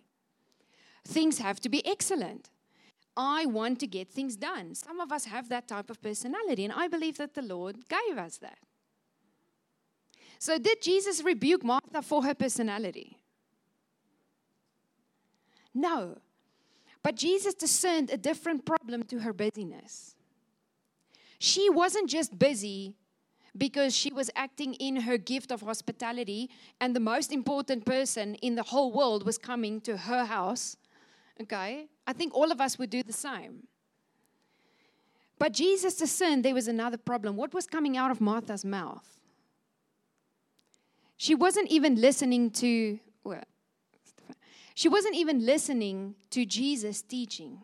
[1.06, 2.50] Things have to be excellent.
[3.16, 4.74] I want to get things done.
[4.74, 8.16] Some of us have that type of personality, and I believe that the Lord gave
[8.16, 8.58] us that.
[10.40, 13.18] So, did Jesus rebuke Martha for her personality?
[15.74, 16.16] No.
[17.02, 20.16] But Jesus discerned a different problem to her busyness.
[21.38, 22.96] She wasn't just busy
[23.54, 26.48] because she was acting in her gift of hospitality,
[26.80, 30.78] and the most important person in the whole world was coming to her house.
[31.42, 31.88] Okay?
[32.06, 33.66] I think all of us would do the same.
[35.38, 37.36] But Jesus discerned there was another problem.
[37.36, 39.19] What was coming out of Martha's mouth?
[41.20, 42.98] She wasn't even listening to,
[44.74, 47.58] she wasn't even listening to Jesus' teaching.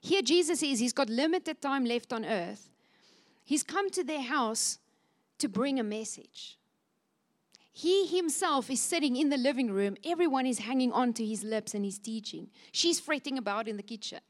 [0.00, 2.70] Here, Jesus is, he's got limited time left on earth.
[3.42, 4.78] He's come to their house
[5.38, 6.58] to bring a message.
[7.72, 9.96] He himself is sitting in the living room.
[10.04, 12.50] Everyone is hanging on to his lips and he's teaching.
[12.70, 14.20] She's fretting about in the kitchen.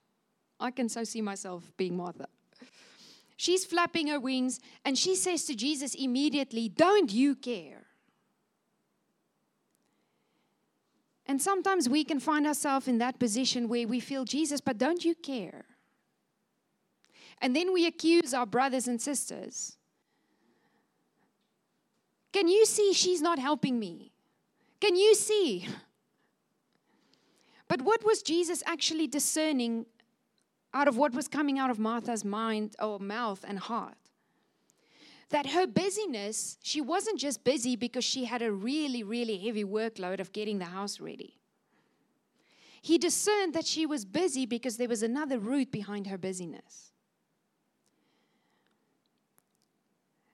[0.58, 2.26] I can so see myself being Martha.
[3.40, 7.86] She's flapping her wings and she says to Jesus immediately, Don't you care?
[11.24, 15.06] And sometimes we can find ourselves in that position where we feel, Jesus, but don't
[15.06, 15.64] you care?
[17.40, 19.78] And then we accuse our brothers and sisters.
[22.34, 24.12] Can you see she's not helping me?
[24.82, 25.66] Can you see?
[27.68, 29.86] But what was Jesus actually discerning
[30.72, 33.96] out of what was coming out of Martha's mind or mouth and heart?
[35.30, 40.20] that her busyness, she wasn't just busy because she had a really, really heavy workload
[40.20, 41.36] of getting the house ready.
[42.82, 46.90] He discerned that she was busy because there was another root behind her busyness.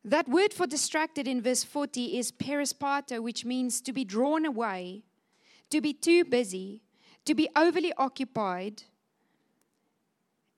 [0.04, 5.02] That word for distracted in verse 40 is perispato, which means to be drawn away,
[5.70, 6.82] to be too busy,
[7.24, 8.84] to be overly occupied,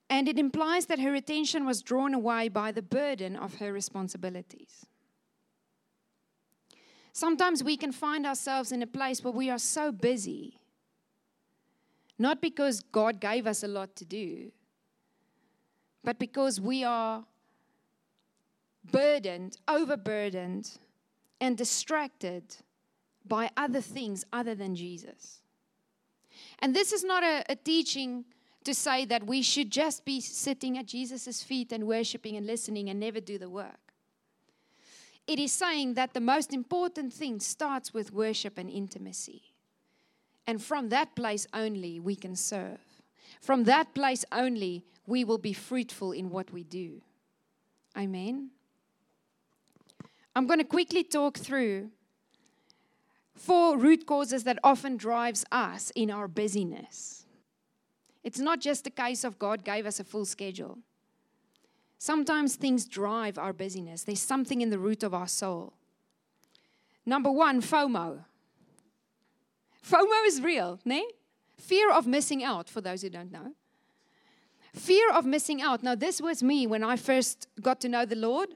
[0.09, 4.85] and it implies that her attention was drawn away by the burden of her responsibilities.
[7.13, 10.59] Sometimes we can find ourselves in a place where we are so busy,
[12.17, 14.51] not because God gave us a lot to do,
[16.03, 17.25] but because we are
[18.91, 20.71] burdened, overburdened,
[21.41, 22.43] and distracted
[23.25, 25.41] by other things other than Jesus.
[26.59, 28.25] And this is not a, a teaching
[28.63, 32.89] to say that we should just be sitting at Jesus' feet and worshiping and listening
[32.89, 33.93] and never do the work.
[35.27, 39.43] It is saying that the most important thing starts with worship and intimacy.
[40.47, 42.79] And from that place only, we can serve.
[43.39, 47.01] From that place only, we will be fruitful in what we do.
[47.97, 48.49] Amen.
[50.35, 51.91] I'm going to quickly talk through
[53.35, 57.18] four root causes that often drives us in our busyness.
[58.23, 60.79] It's not just the case of God gave us a full schedule.
[61.97, 64.03] Sometimes things drive our busyness.
[64.03, 65.73] There's something in the root of our soul.
[67.05, 68.23] Number one, FOMO.
[69.85, 71.03] FOMO is real, ne?
[71.57, 73.53] Fear of missing out, for those who don't know.
[74.73, 75.83] Fear of missing out.
[75.83, 78.49] Now, this was me when I first got to know the Lord.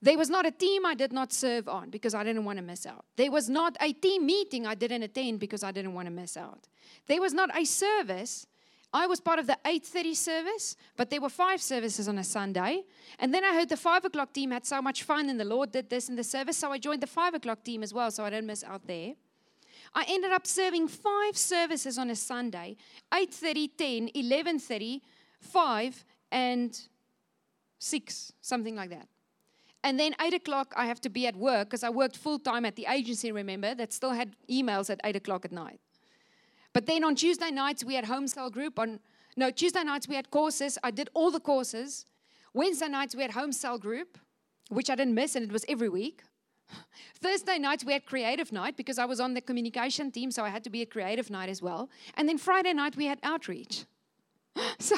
[0.00, 2.64] There was not a team I did not serve on because I didn't want to
[2.64, 3.04] miss out.
[3.16, 6.36] There was not a team meeting I didn't attend because I didn't want to miss
[6.36, 6.68] out.
[7.06, 8.46] There was not a service
[8.92, 12.84] I was part of the 8:30 service, but there were five services on a Sunday.
[13.18, 15.72] And then I heard the five o'clock team had so much fun, and the Lord
[15.72, 18.24] did this in the service, so I joined the five o'clock team as well, so
[18.24, 19.14] I didn't miss out there.
[19.94, 22.76] I ended up serving five services on a Sunday:
[23.12, 25.02] 8:30, 10, 11:30,
[25.40, 26.88] 5, and
[27.78, 29.08] 6, something like that.
[29.82, 32.64] And then 8 o'clock, I have to be at work because I worked full time
[32.64, 35.80] at the agency, remember, that still had emails at 8 o'clock at night.
[36.72, 38.78] But then on Tuesday nights, we had home cell group.
[38.78, 39.00] On
[39.36, 40.78] no, Tuesday nights we had courses.
[40.82, 42.06] I did all the courses.
[42.54, 44.18] Wednesday nights we had home cell group,
[44.68, 46.22] which I didn't miss, and it was every week.
[47.20, 50.48] Thursday nights we had creative night because I was on the communication team, so I
[50.48, 51.90] had to be a creative night as well.
[52.14, 53.84] And then Friday night we had outreach.
[54.78, 54.96] So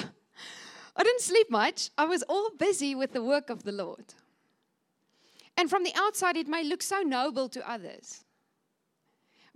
[0.97, 1.91] I didn't sleep much.
[1.97, 4.15] I was all busy with the work of the Lord.
[5.57, 8.25] And from the outside, it may look so noble to others.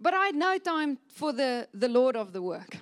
[0.03, 2.79] But I had no time for the, the Lord of the work.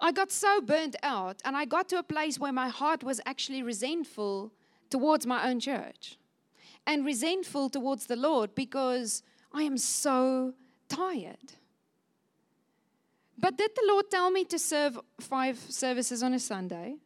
[0.00, 3.20] I got so burnt out, and I got to a place where my heart was
[3.26, 4.52] actually resentful
[4.88, 6.16] towards my own church
[6.86, 9.22] and resentful towards the Lord because
[9.52, 10.54] I am so
[10.88, 11.52] tired.
[13.38, 16.96] But did the Lord tell me to serve five services on a Sunday?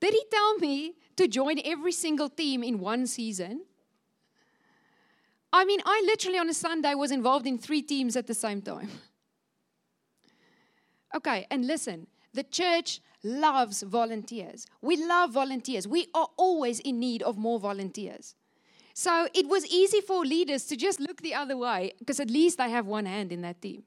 [0.00, 3.62] Did He tell me to join every single team in one season?
[5.54, 8.60] I mean, I literally on a Sunday was involved in three teams at the same
[8.60, 8.90] time.
[11.14, 14.66] Okay, and listen, the church loves volunteers.
[14.82, 15.86] We love volunteers.
[15.86, 18.34] We are always in need of more volunteers.
[18.94, 22.58] So it was easy for leaders to just look the other way because at least
[22.58, 23.84] I have one hand in that team,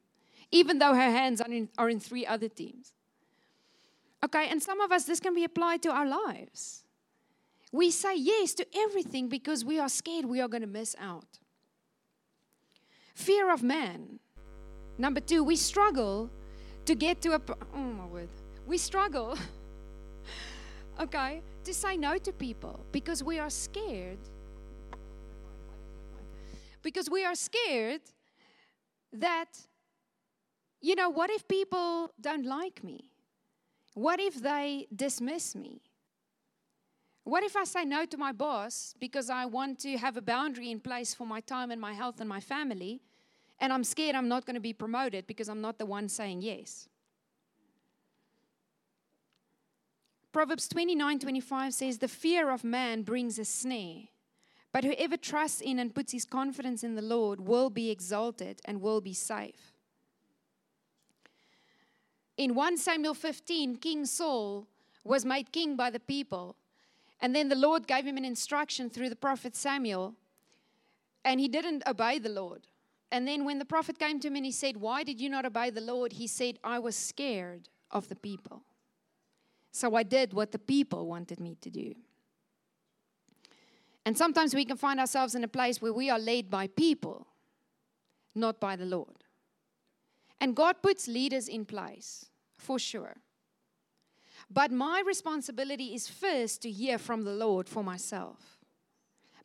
[0.51, 2.93] even though her hands are in, are in three other teams.
[4.23, 6.85] Okay, and some of us, this can be applied to our lives.
[7.73, 11.39] We say yes to everything because we are scared we are going to miss out.
[13.17, 14.19] Fear of man.
[14.99, 16.29] Number two, we struggle
[16.85, 17.41] to get to a.
[17.73, 18.29] Oh my word.
[18.67, 19.35] We struggle,
[20.99, 24.19] okay, to say no to people because we are scared.
[26.83, 28.01] Because we are scared
[29.11, 29.47] that,
[30.79, 32.99] you know, what if people don't like me?
[33.95, 35.81] What if they dismiss me?
[37.23, 40.69] What if I say no to my boss because I want to have a boundary
[40.69, 43.01] in place for my time and my health and my family,
[43.59, 46.41] and I'm scared I'm not going to be promoted because I'm not the one saying
[46.41, 46.87] yes?
[50.31, 54.03] Proverbs 29 25 says, The fear of man brings a snare,
[54.71, 58.81] but whoever trusts in and puts his confidence in the Lord will be exalted and
[58.81, 59.73] will be safe.
[62.37, 64.67] In 1 Samuel 15, King Saul
[65.03, 66.55] was made king by the people.
[67.19, 70.13] And then the Lord gave him an instruction through the prophet Samuel,
[71.25, 72.67] and he didn't obey the Lord.
[73.11, 75.45] And then when the prophet came to him and he said, Why did you not
[75.45, 76.13] obey the Lord?
[76.13, 78.63] He said, I was scared of the people.
[79.71, 81.93] So I did what the people wanted me to do.
[84.05, 87.27] And sometimes we can find ourselves in a place where we are led by people,
[88.33, 89.23] not by the Lord.
[90.39, 92.25] And God puts leaders in place,
[92.57, 93.17] for sure.
[94.49, 98.57] But my responsibility is first to hear from the Lord for myself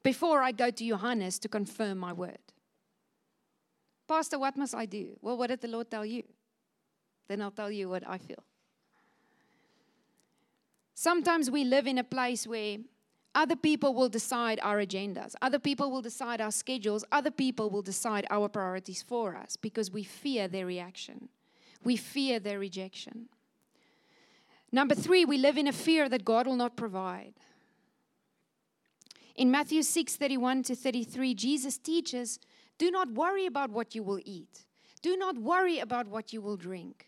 [0.02, 2.51] before I go to Johannes to confirm my word.
[4.12, 5.16] Pastor, what must I do?
[5.22, 6.22] Well, what did the Lord tell you?
[7.28, 8.44] Then I'll tell you what I feel.
[10.94, 12.76] Sometimes we live in a place where
[13.34, 17.80] other people will decide our agendas, other people will decide our schedules, other people will
[17.80, 21.30] decide our priorities for us because we fear their reaction,
[21.82, 23.30] we fear their rejection.
[24.70, 27.32] Number three, we live in a fear that God will not provide.
[29.34, 32.38] In Matthew 6 31 to 33, Jesus teaches
[32.82, 34.66] do not worry about what you will eat,
[35.02, 37.06] do not worry about what you will drink.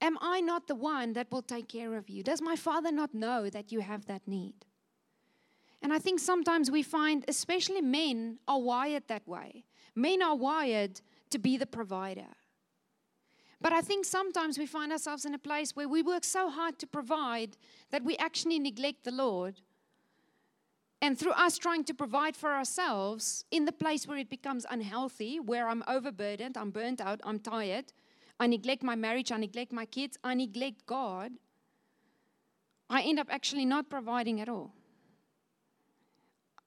[0.00, 2.24] Am I not the one that will take care of you?
[2.24, 4.56] Does my Father not know that you have that need?
[5.82, 9.66] And I think sometimes we find, especially men, are wired that way.
[9.94, 12.32] Men are wired to be the provider.
[13.60, 16.80] But I think sometimes we find ourselves in a place where we work so hard
[16.80, 17.56] to provide
[17.92, 19.60] that we actually neglect the Lord.
[21.04, 25.38] And through us trying to provide for ourselves, in the place where it becomes unhealthy,
[25.38, 27.92] where I'm overburdened, I'm burnt out, I'm tired,
[28.40, 31.32] I neglect my marriage, I neglect my kids, I neglect God,
[32.88, 34.72] I end up actually not providing at all.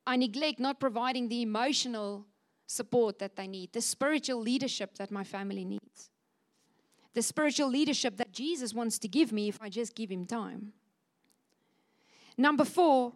[0.06, 2.28] I neglect not providing the emotional
[2.68, 6.12] support that they need, the spiritual leadership that my family needs,
[7.16, 10.74] the spiritual leadership that Jesus wants to give me if I just give him time.
[12.38, 13.14] Number four,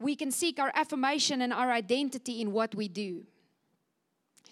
[0.00, 3.24] we can seek our affirmation and our identity in what we do.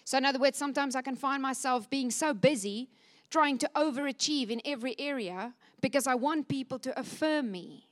[0.05, 2.89] So, in other words, sometimes I can find myself being so busy
[3.29, 7.87] trying to overachieve in every area because I want people to affirm me.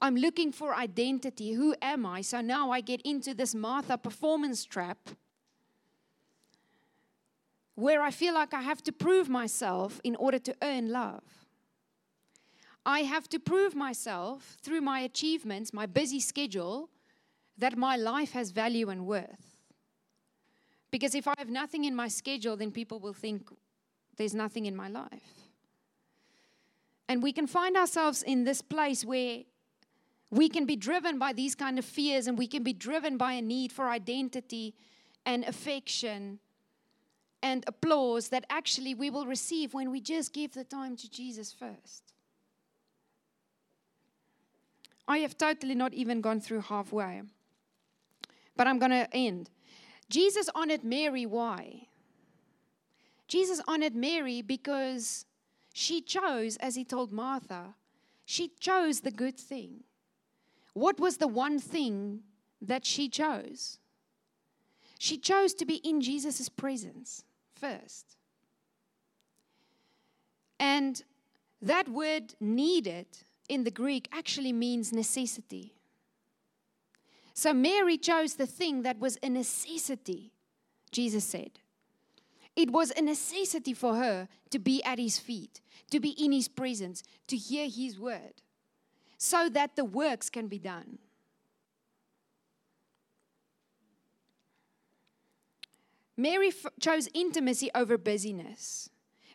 [0.00, 1.52] I'm looking for identity.
[1.52, 2.22] Who am I?
[2.22, 4.98] So now I get into this Martha performance trap
[7.74, 11.22] where I feel like I have to prove myself in order to earn love.
[12.84, 16.90] I have to prove myself through my achievements, my busy schedule,
[17.58, 19.58] that my life has value and worth.
[20.90, 23.48] Because if I have nothing in my schedule, then people will think
[24.16, 25.42] there's nothing in my life.
[27.08, 29.40] And we can find ourselves in this place where
[30.30, 33.34] we can be driven by these kind of fears and we can be driven by
[33.34, 34.74] a need for identity
[35.24, 36.40] and affection
[37.42, 41.52] and applause that actually we will receive when we just give the time to Jesus
[41.52, 42.14] first.
[45.06, 47.22] I have totally not even gone through halfway,
[48.56, 49.50] but I'm going to end.
[50.08, 51.26] Jesus honored Mary.
[51.26, 51.88] Why?
[53.26, 55.26] Jesus honored Mary because
[55.72, 57.74] she chose, as he told Martha,
[58.24, 59.84] she chose the good thing.
[60.74, 62.20] What was the one thing
[62.60, 63.78] that she chose?
[64.98, 67.24] She chose to be in Jesus' presence
[67.54, 68.16] first.
[70.60, 71.02] And
[71.60, 73.06] that word needed
[73.48, 75.74] in the Greek actually means necessity.
[77.34, 80.32] So Mary chose the thing that was a necessity,
[80.90, 81.60] Jesus said.
[82.54, 86.48] It was a necessity for her to be at his feet, to be in his
[86.48, 88.42] presence, to hear his word,
[89.16, 90.98] so that the works can be done.
[96.16, 98.90] Mary f- chose intimacy over busyness.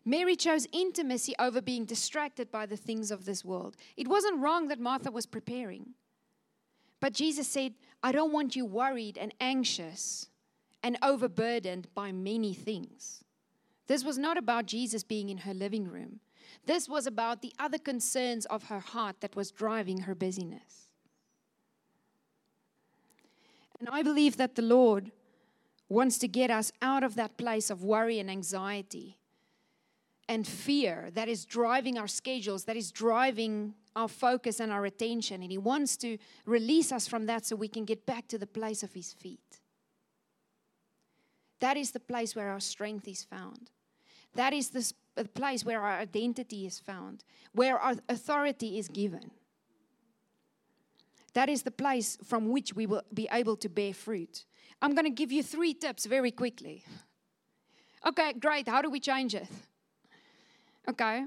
[0.08, 3.76] Mary chose intimacy over being distracted by the things of this world.
[3.98, 5.96] It wasn't wrong that Martha was preparing.
[7.02, 10.30] But Jesus said, I don't want you worried and anxious
[10.82, 13.26] and overburdened by many things.
[13.88, 16.22] This was not about Jesus being in her living room.
[16.66, 20.88] This was about the other concerns of her heart that was driving her busyness.
[23.82, 25.12] And I believe that the Lord
[25.90, 29.18] wants to get us out of that place of worry and anxiety
[30.30, 35.42] and fear that is driving our schedules, that is driving our focus and our attention.
[35.42, 38.48] And He wants to release us from that so we can get back to the
[38.48, 39.60] place of His feet.
[41.60, 43.72] That is the place where our strength is found.
[44.36, 44.94] That is the,
[45.34, 47.24] place where our identity is found,
[47.54, 49.32] where our authority is given.
[51.34, 54.46] That is the place from which we will be able to bear fruit.
[54.80, 56.84] I'm going to give you three tips very quickly.
[58.06, 58.68] Okay, great.
[58.68, 59.48] How do we change it?
[60.90, 61.26] Okay.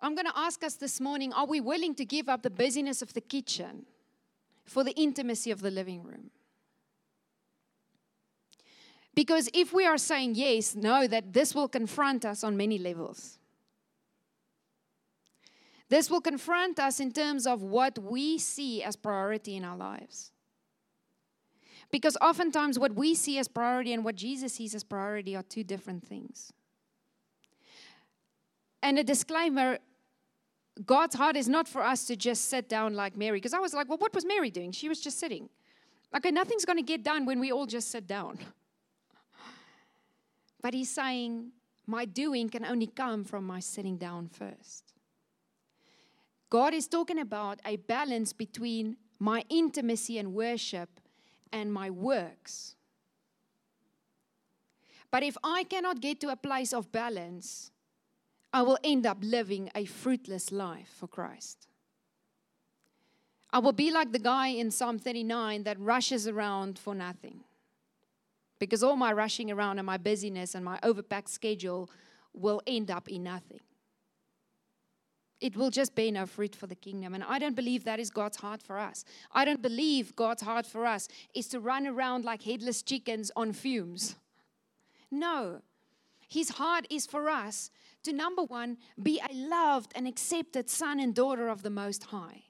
[0.00, 3.02] I'm going to ask us this morning are we willing to give up the busyness
[3.02, 3.86] of the kitchen
[4.64, 6.30] for the intimacy of the living room?
[9.14, 13.38] Because if we are saying yes, know that this will confront us on many levels.
[15.88, 20.32] This will confront us in terms of what we see as priority in our lives.
[21.96, 25.64] Because oftentimes, what we see as priority and what Jesus sees as priority are two
[25.64, 26.52] different things.
[28.82, 29.78] And a disclaimer
[30.84, 33.38] God's heart is not for us to just sit down like Mary.
[33.38, 34.72] Because I was like, well, what was Mary doing?
[34.72, 35.48] She was just sitting.
[36.14, 38.38] Okay, nothing's going to get done when we all just sit down.
[40.60, 41.52] But he's saying,
[41.86, 44.92] my doing can only come from my sitting down first.
[46.50, 51.00] God is talking about a balance between my intimacy and worship
[51.56, 52.76] and my works.
[55.10, 57.70] But if I cannot get to a place of balance,
[58.52, 61.68] I will end up living a fruitless life for Christ.
[63.50, 67.44] I will be like the guy in Psalm 39 that rushes around for nothing.
[68.58, 71.88] Because all my rushing around and my busyness and my overpacked schedule
[72.34, 73.60] will end up in nothing.
[75.40, 77.14] It will just bear no fruit for the kingdom.
[77.14, 79.04] And I don't believe that is God's heart for us.
[79.32, 83.52] I don't believe God's heart for us is to run around like headless chickens on
[83.52, 84.16] fumes.
[85.10, 85.60] No.
[86.28, 87.70] His heart is for us
[88.02, 92.44] to, number one, be a loved and accepted son and daughter of the Most High.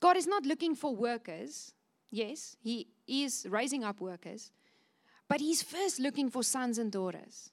[0.00, 1.74] God is not looking for workers.
[2.10, 4.52] Yes, He is raising up workers,
[5.28, 7.50] but He's first looking for sons and daughters.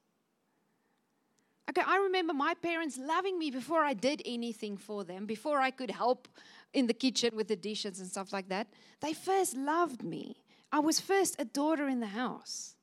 [1.69, 5.71] Okay, I remember my parents loving me before I did anything for them, before I
[5.71, 6.27] could help
[6.73, 8.67] in the kitchen with the dishes and stuff like that.
[9.01, 10.37] They first loved me.
[10.71, 12.75] I was first a daughter in the house.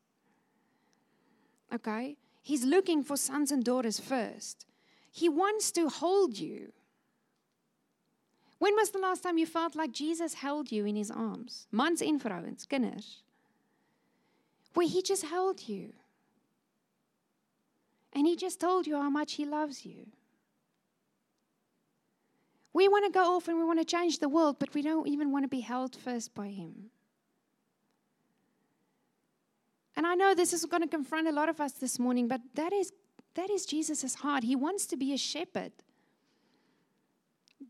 [1.73, 2.17] Okay?
[2.43, 4.67] He's looking for sons and daughters first.
[5.13, 6.73] He wants to hold you.
[8.59, 11.67] When was the last time you felt like Jesus held you in his arms?
[11.71, 13.23] Mans en vrouens, kinders.
[14.75, 15.93] Where he just held you.
[18.13, 20.07] And he just told you how much he loves you.
[22.75, 25.07] We want to go off and we want to change the world, but we don't
[25.09, 26.91] even want to be held first by him.
[29.95, 32.41] And I know this is going to confront a lot of us this morning, but
[32.55, 32.93] that is
[33.35, 34.45] that is Jesus' heart.
[34.45, 35.73] He wants to be a shepherd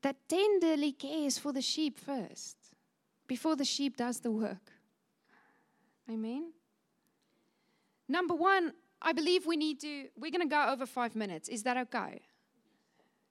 [0.03, 2.57] that tenderly cares for the sheep first
[3.29, 4.73] before the sheep does the work.
[6.11, 6.53] Amen.
[8.09, 8.73] Number one,
[9.03, 11.49] I believe we need to, we're going to go over five minutes.
[11.49, 12.23] Is that okay?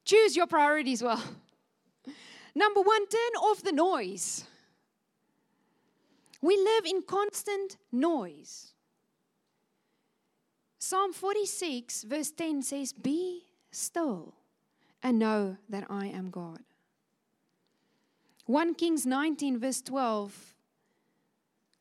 [0.04, 1.24] Choose your priorities well.
[2.56, 4.44] Number one, turn off the noise.
[6.42, 8.74] We live in constant noise.
[10.78, 14.34] Psalm 46, verse 10 says, Be still
[15.02, 16.60] and know that I am God.
[18.48, 20.56] 1 Kings 19, verse 12,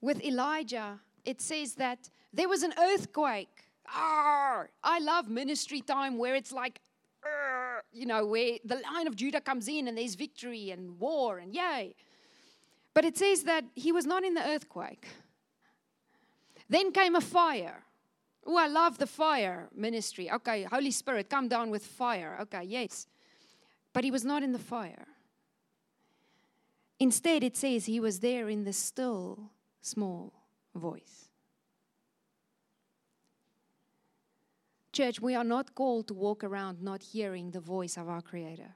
[0.00, 3.59] with Elijah, it says that there was an earthquake
[3.94, 4.70] Arr!
[4.82, 6.80] I love ministry time where it's like,
[7.24, 7.82] Arr!
[7.92, 11.54] you know, where the lion of Judah comes in and there's victory and war and
[11.54, 11.94] yay.
[12.94, 15.06] But it says that he was not in the earthquake.
[16.68, 17.84] Then came a fire.
[18.46, 20.30] Oh, I love the fire ministry.
[20.30, 22.38] Okay, Holy Spirit, come down with fire.
[22.42, 23.06] Okay, yes.
[23.92, 25.06] But he was not in the fire.
[26.98, 30.32] Instead, it says he was there in the still, small
[30.74, 31.29] voice.
[35.00, 38.74] Church, we are not called to walk around not hearing the voice of our Creator.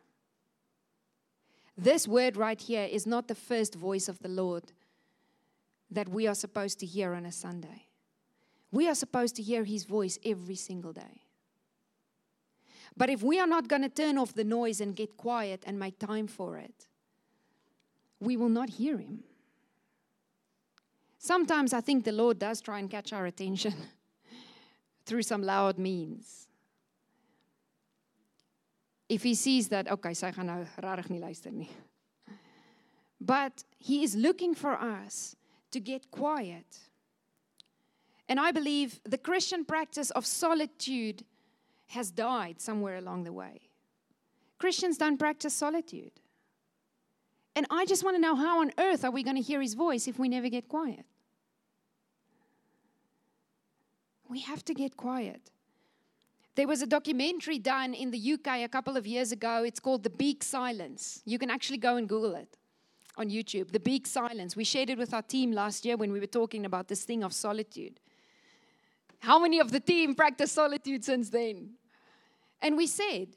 [1.76, 4.72] This word right here is not the first voice of the Lord
[5.90, 7.88] that we are supposed to hear on a Sunday.
[8.72, 11.20] We are supposed to hear His voice every single day.
[12.96, 15.78] But if we are not going to turn off the noise and get quiet and
[15.78, 16.86] make time for it,
[18.18, 19.24] we will not hear Him.
[21.18, 23.74] Sometimes I think the Lord does try and catch our attention
[25.06, 26.48] through some loud means.
[29.08, 31.68] If he sees that, okay, sy gaan nou regtig nie luister nie.
[33.20, 35.36] But he is looking for us
[35.70, 36.78] to get quiet.
[38.28, 41.24] And I believe the Christian practice of solitude
[41.88, 43.60] has died somewhere along the way.
[44.58, 46.12] Christians don't practice solitude.
[47.54, 49.74] And I just want to know how on earth are we going to hear his
[49.74, 51.04] voice if we never get quiet?
[54.34, 55.52] We have to get quiet.
[56.56, 59.62] There was a documentary done in the UK a couple of years ago.
[59.62, 61.22] It's called The Big Silence.
[61.24, 62.56] You can actually go and Google it
[63.16, 63.70] on YouTube.
[63.70, 64.56] The Big Silence.
[64.56, 67.22] We shared it with our team last year when we were talking about this thing
[67.22, 68.00] of solitude.
[69.20, 71.74] How many of the team practiced solitude since then?
[72.60, 73.28] And we said,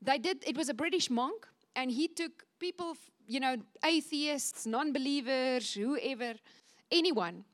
[0.00, 1.46] they did, it was a British monk,
[1.76, 2.96] and he took people,
[3.26, 6.32] you know, atheists, non believers, whoever,
[6.90, 7.44] anyone,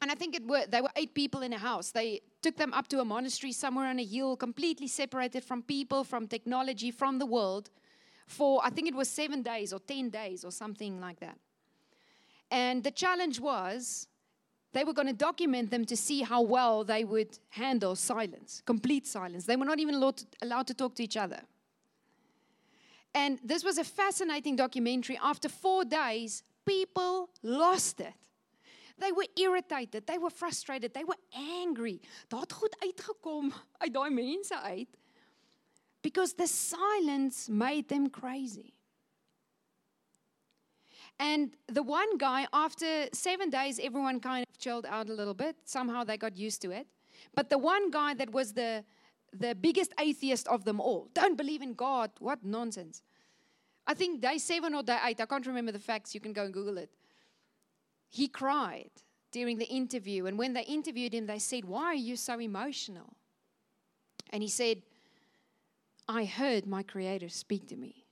[0.00, 1.90] and I think it were, were eight people in a house.
[1.90, 6.04] They took them up to a monastery somewhere on a hill, completely separated from people,
[6.04, 7.70] from technology, from the world,
[8.26, 11.38] for I think it was seven days or 10 days or something like that.
[12.50, 14.08] And the challenge was
[14.72, 19.06] they were going to document them to see how well they would handle silence, complete
[19.06, 19.44] silence.
[19.44, 21.40] They were not even allowed to, allowed to talk to each other.
[23.14, 25.18] And this was a fascinating documentary.
[25.22, 28.14] After four days, people lost it.
[29.00, 32.00] They were irritated, they were frustrated, they were angry.
[32.28, 34.88] Daar goed uitgekom uit daai mense uit.
[36.02, 38.74] Because the silence made them crazy.
[41.18, 45.56] And the one guy, after seven days, everyone kind of chilled out a little bit.
[45.64, 46.86] Somehow they got used to it.
[47.34, 48.84] But the one guy that was the,
[49.32, 53.02] the biggest atheist of them all, don't believe in God, what nonsense.
[53.86, 56.44] I think day seven or day eight, I can't remember the facts, you can go
[56.44, 56.90] and Google it.
[58.10, 58.90] He cried
[59.30, 60.26] during the interview.
[60.26, 63.14] And when they interviewed him, they said, Why are you so emotional?
[64.30, 64.82] And he said,
[66.08, 68.04] I heard my Creator speak to me.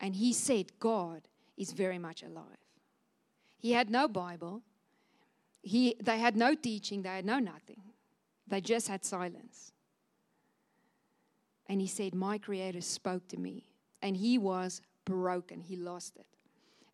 [0.00, 1.22] And he said, God
[1.56, 2.44] is very much alive.
[3.58, 4.62] He had no Bible.
[5.62, 7.02] He, they had no teaching.
[7.02, 7.80] They had no nothing.
[8.46, 9.72] They just had silence.
[11.66, 13.64] And he said, My Creator spoke to me.
[14.02, 15.60] And he was broken.
[15.60, 16.26] He lost it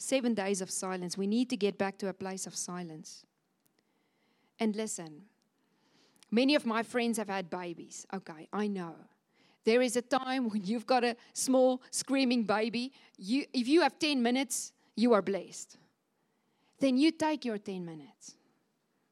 [0.01, 1.16] seven days of silence.
[1.18, 3.26] We need to get back to a place of silence.
[4.59, 5.22] And listen,
[6.30, 8.07] many of my friends have had babies.
[8.12, 8.94] Okay, I know.
[9.64, 12.92] There is a time when you've got a small screaming baby.
[13.18, 15.76] You, if you have 10 minutes, you are blessed.
[16.78, 18.36] Then you take your 10 minutes.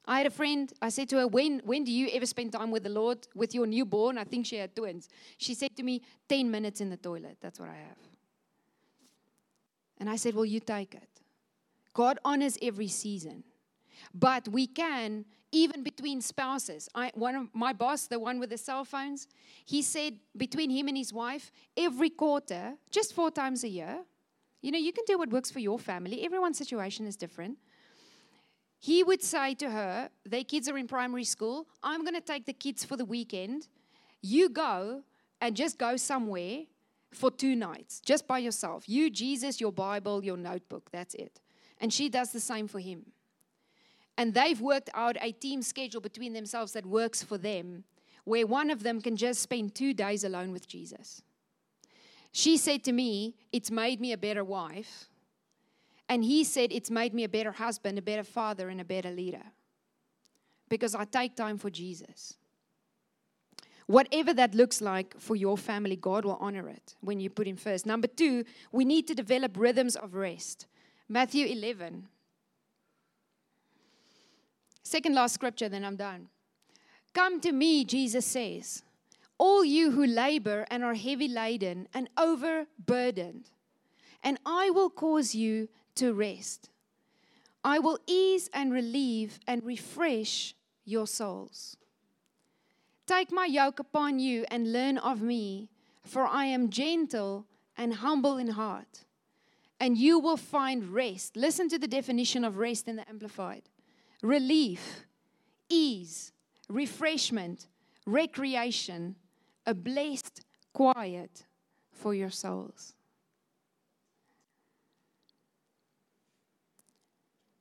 [0.07, 2.71] I had a friend, I said to her, when, when do you ever spend time
[2.71, 4.17] with the Lord with your newborn?
[4.17, 5.07] I think she had twins.
[5.37, 7.37] She said to me, 10 minutes in the toilet.
[7.43, 8.08] That's what I have.
[9.99, 11.09] And I said, Well, you take it.
[11.93, 13.45] God honors every season.
[14.15, 16.89] But we can, even between spouses.
[16.95, 19.27] I, one of my boss, the one with the cell phones,
[19.65, 23.99] he said between him and his wife, every quarter, just four times a year,
[24.61, 26.25] you know, you can do what works for your family.
[26.25, 27.59] Everyone's situation is different.
[28.81, 32.47] He would say to her, their kids are in primary school, I'm going to take
[32.47, 33.67] the kids for the weekend.
[34.23, 35.03] You go
[35.41, 36.63] and just go somewhere
[37.13, 38.89] for two nights, just by yourself.
[38.89, 40.91] You, Jesus, your Bible, your notebook.
[40.93, 41.41] That's it.
[41.81, 43.13] And she does the same for him.
[44.17, 47.85] And they've worked out a team schedule between themselves that works for them,
[48.25, 51.23] where one of them can just spend two days alone with Jesus.
[52.33, 55.09] She said to me, It's made me a better wife.
[56.09, 59.11] And he said, It's made me a better husband, a better father, and a better
[59.11, 59.45] leader.
[60.69, 62.37] Because I take time for Jesus.
[63.89, 67.57] Whatever that looks like for your family, God will honor it when you put Him
[67.57, 67.87] first.
[67.87, 70.67] Number two, we need to develop rhythms of rest.
[71.09, 72.07] Matthew 11.
[74.83, 76.29] Second last scripture, then I'm done.
[77.15, 78.83] Come to me, Jesus says,
[79.39, 83.49] all you who labor and are heavy laden and overburdened,
[84.23, 86.69] and I will cause you to rest.
[87.65, 91.79] I will ease and relieve and refresh your souls.
[93.09, 95.71] Take my yoke upon you and learn of me,
[96.05, 99.07] for I am gentle and humble in heart,
[99.81, 101.35] and you will find rest.
[101.35, 103.63] Listen to the definition of rest in the Amplified
[104.23, 105.07] relief,
[105.71, 106.33] ease,
[106.69, 107.69] refreshment,
[108.05, 109.17] recreation,
[109.65, 110.45] a blessed
[110.75, 111.47] quiet
[111.91, 112.93] for your souls.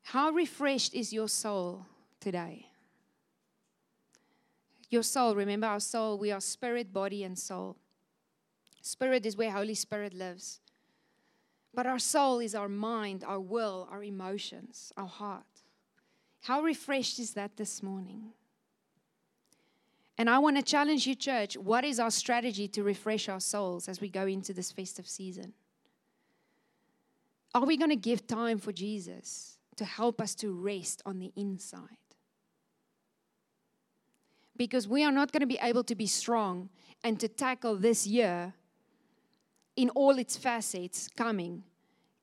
[0.03, 1.85] How refreshed is your soul
[2.19, 2.66] today?
[4.89, 7.77] Your soul, remember our soul, we are spirit, body, and soul.
[8.81, 10.61] Spirit is where Holy Spirit lives.
[11.73, 15.43] But our soul is our mind, our will, our emotions, our heart.
[16.43, 18.31] How refreshed is that this morning?
[20.17, 21.57] And I want to challenge you, church.
[21.57, 25.53] What is our strategy to refresh our souls as we go into this festive season?
[27.53, 31.31] Are we going to give time for Jesus to help us to rest on the
[31.35, 31.97] inside?
[34.57, 36.69] Because we are not going to be able to be strong
[37.03, 38.53] and to tackle this year
[39.75, 41.63] in all its facets coming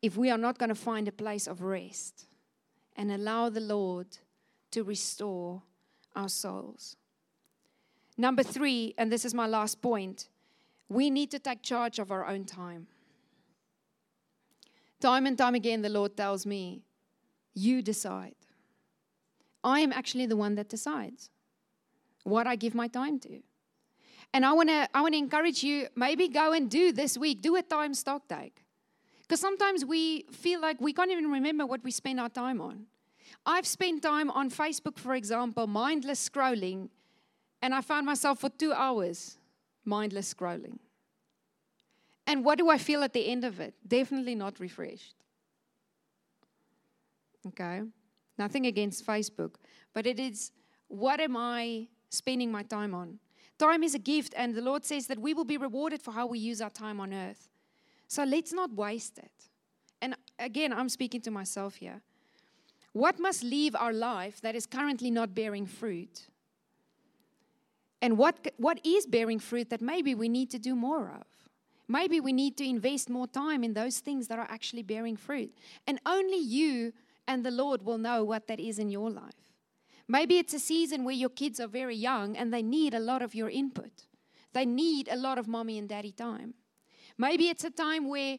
[0.02, 2.26] if we are not going to find a place of rest
[2.96, 4.18] and allow the Lord
[4.72, 5.62] to restore
[6.14, 6.96] our souls.
[8.16, 10.28] Number three, and this is my last point,
[10.88, 12.86] we need to take charge of our own time.
[15.00, 16.82] Time and time again, the Lord tells me,
[17.54, 18.34] You decide.
[19.62, 21.30] I am actually the one that decides
[22.24, 23.40] what I give my time to.
[24.32, 27.40] And I want to I want to encourage you maybe go and do this week
[27.40, 28.64] do a time stock take.
[29.22, 32.86] Because sometimes we feel like we can't even remember what we spend our time on.
[33.46, 36.88] I've spent time on Facebook for example mindless scrolling
[37.62, 39.38] and I found myself for 2 hours
[39.84, 40.78] mindless scrolling.
[42.26, 43.74] And what do I feel at the end of it?
[43.86, 45.14] Definitely not refreshed.
[47.48, 47.82] Okay?
[48.38, 49.56] Nothing against Facebook,
[49.92, 50.50] but it is
[50.88, 53.18] what am I spending my time on?
[53.58, 56.26] Time is a gift, and the Lord says that we will be rewarded for how
[56.26, 57.48] we use our time on earth.
[58.08, 59.30] So let's not waste it.
[60.00, 62.02] And again, I'm speaking to myself here.
[62.92, 66.28] What must leave our life that is currently not bearing fruit?
[68.02, 71.26] And what, what is bearing fruit that maybe we need to do more of?
[71.88, 75.52] Maybe we need to invest more time in those things that are actually bearing fruit.
[75.86, 76.92] And only you
[77.26, 79.53] and the Lord will know what that is in your life.
[80.06, 83.22] Maybe it's a season where your kids are very young and they need a lot
[83.22, 84.04] of your input.
[84.52, 86.54] They need a lot of mommy and daddy time.
[87.16, 88.38] Maybe it's a time where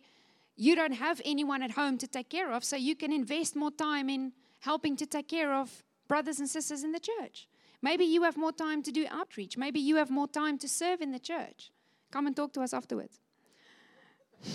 [0.55, 3.71] you don't have anyone at home to take care of, so you can invest more
[3.71, 7.47] time in helping to take care of brothers and sisters in the church.
[7.81, 9.57] Maybe you have more time to do outreach.
[9.57, 11.71] Maybe you have more time to serve in the church.
[12.11, 13.19] Come and talk to us afterwards.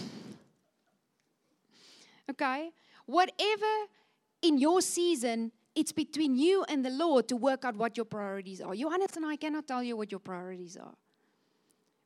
[2.30, 2.70] okay?
[3.06, 3.66] Whatever
[4.42, 8.60] in your season it's between you and the Lord to work out what your priorities
[8.60, 8.74] are.
[8.74, 10.94] Johannes and I cannot tell you what your priorities are.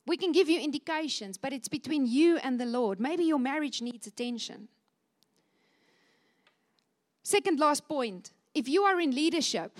[0.07, 2.99] We can give you indications, but it's between you and the Lord.
[2.99, 4.67] Maybe your marriage needs attention.
[7.23, 9.77] Second last point if you are in leadership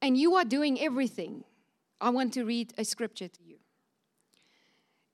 [0.00, 1.44] and you are doing everything,
[2.00, 3.56] I want to read a scripture to you.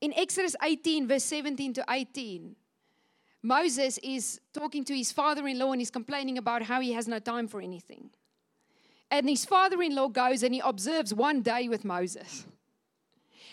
[0.01, 2.55] In Exodus 18, verse 17 to 18,
[3.43, 7.07] Moses is talking to his father in law and he's complaining about how he has
[7.07, 8.11] no time for anything.
[9.11, 12.47] And his father in law goes and he observes one day with Moses.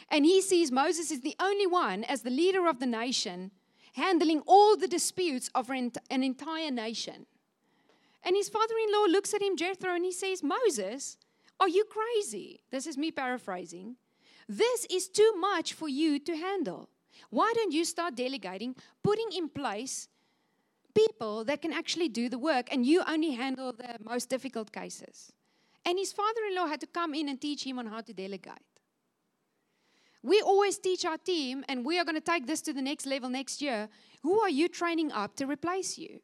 [0.10, 3.52] And he sees Moses is the only one, as the leader of the nation,
[3.94, 7.26] handling all the disputes of an entire nation.
[8.24, 11.18] And his father in law looks at him, Jethro, and he says, Moses,
[11.60, 12.62] are you crazy?
[12.72, 13.96] This is me paraphrasing.
[14.48, 16.90] This is too much for you to handle.
[17.30, 20.08] Why don't you start delegating, putting in place
[20.94, 25.32] people that can actually do the work, and you only handle the most difficult cases?
[25.86, 28.14] And his father in law had to come in and teach him on how to
[28.14, 28.54] delegate.
[30.24, 33.06] We always teach our team, and we are going to take this to the next
[33.06, 33.90] level next year.
[34.24, 36.20] Who are you training up to replace you?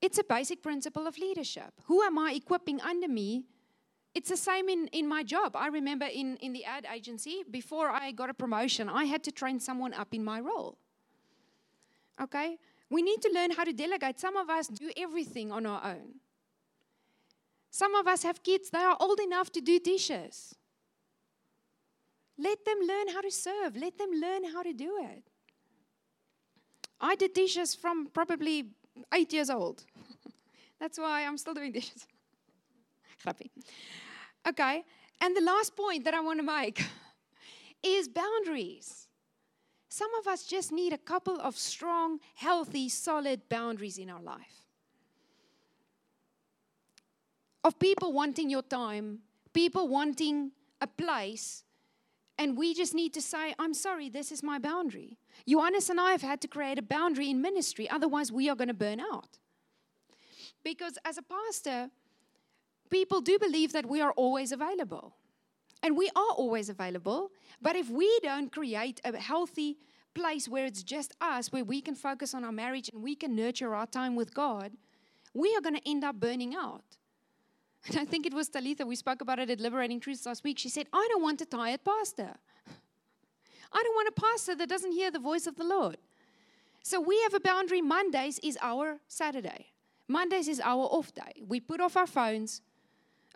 [0.00, 1.72] It's a basic principle of leadership.
[1.84, 3.44] Who am I equipping under me
[4.18, 5.54] it's the same in, in my job.
[5.54, 9.30] I remember in, in the ad agency, before I got a promotion, I had to
[9.30, 10.76] train someone up in my role.
[12.20, 12.58] Okay?
[12.90, 14.18] We need to learn how to delegate.
[14.18, 16.16] Some of us do everything on our own.
[17.70, 20.52] Some of us have kids, they are old enough to do dishes.
[22.36, 25.22] Let them learn how to serve, let them learn how to do it.
[27.00, 28.70] I did dishes from probably
[29.14, 29.84] eight years old.
[30.80, 32.04] That's why I'm still doing dishes.
[33.24, 33.52] Happy.
[34.46, 34.84] Okay.
[35.20, 36.84] And the last point that I want to make
[37.82, 39.08] is boundaries.
[39.88, 44.66] Some of us just need a couple of strong, healthy, solid boundaries in our life.
[47.64, 49.20] Of people wanting your time,
[49.52, 51.64] people wanting a place,
[52.38, 55.18] And we just need to say, I'm sorry, this is my boundary.
[55.46, 58.68] Johannes and I have had to create a boundary in ministry, otherwise, we are going
[58.68, 59.38] to burn out.
[60.62, 61.90] Because as a pastor,
[62.90, 65.14] people do believe that we are always available.
[65.82, 67.30] And we are always available.
[67.62, 69.78] But if we don't create a healthy
[70.14, 73.36] place where it's just us, where we can focus on our marriage and we can
[73.36, 74.72] nurture our time with God,
[75.34, 76.96] we are going to end up burning out.
[77.86, 80.58] And I think it was Talitha, we spoke about it at Liberating Truths last week.
[80.58, 82.34] She said, I don't want a tired pastor.
[83.72, 85.98] I don't want a pastor that doesn't hear the voice of the Lord.
[86.82, 87.80] So we have a boundary.
[87.80, 89.66] Mondays is our Saturday.
[90.08, 91.42] Mondays is our off day.
[91.46, 92.62] We put off our phones.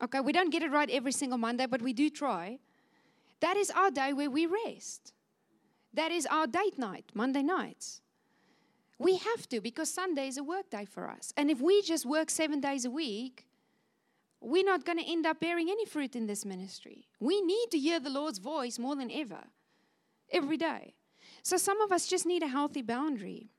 [0.00, 2.58] Okay, we don't get it right every single Monday, but we do try.
[3.40, 5.12] That is our day where we rest.
[5.94, 8.00] That is our date night, Monday nights.
[8.98, 11.32] We have to because Sunday is a work day for us.
[11.36, 13.46] And if we just work seven days a week,
[14.40, 17.08] we're not going to end up bearing any fruit in this ministry.
[17.20, 19.44] We need to hear the Lord's voice more than ever,
[20.30, 20.94] every day.
[21.42, 23.50] So some of us just need a healthy boundary.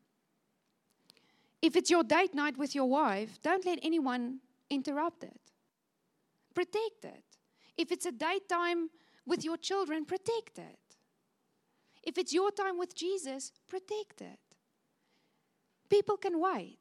[1.62, 5.40] If it's your date night with your wife, don't let anyone interrupt it.
[6.54, 7.24] Protect it.
[7.78, 8.89] If it's a date time
[9.26, 10.80] with your children, protect it.
[12.04, 14.39] If it's your time with Jesus, protect it.
[15.89, 16.80] People can wait.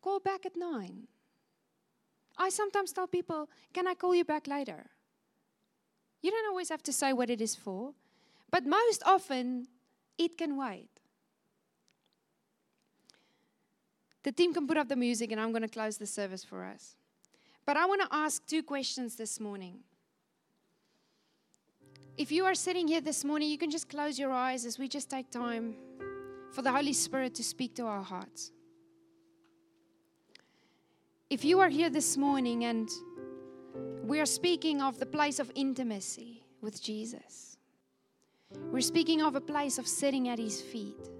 [0.00, 1.08] Call back at nine.
[2.38, 4.86] I sometimes tell people, Can I call you back later?
[6.22, 7.94] You don't always have to say what it is for,
[8.50, 9.66] but most often
[10.18, 10.88] it can wait.
[14.22, 16.64] The team can put up the music, and I'm going to close the service for
[16.64, 16.96] us.
[17.66, 19.80] But I want to ask two questions this morning.
[22.16, 24.88] If you are sitting here this morning, you can just close your eyes as we
[24.88, 25.74] just take time
[26.52, 28.52] for the Holy Spirit to speak to our hearts.
[31.28, 32.88] If you are here this morning and
[34.04, 37.58] we are speaking of the place of intimacy with Jesus,
[38.70, 41.10] we're speaking of a place of sitting at his feet.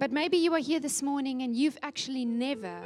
[0.00, 2.76] But maybe you are here this morning and you've actually never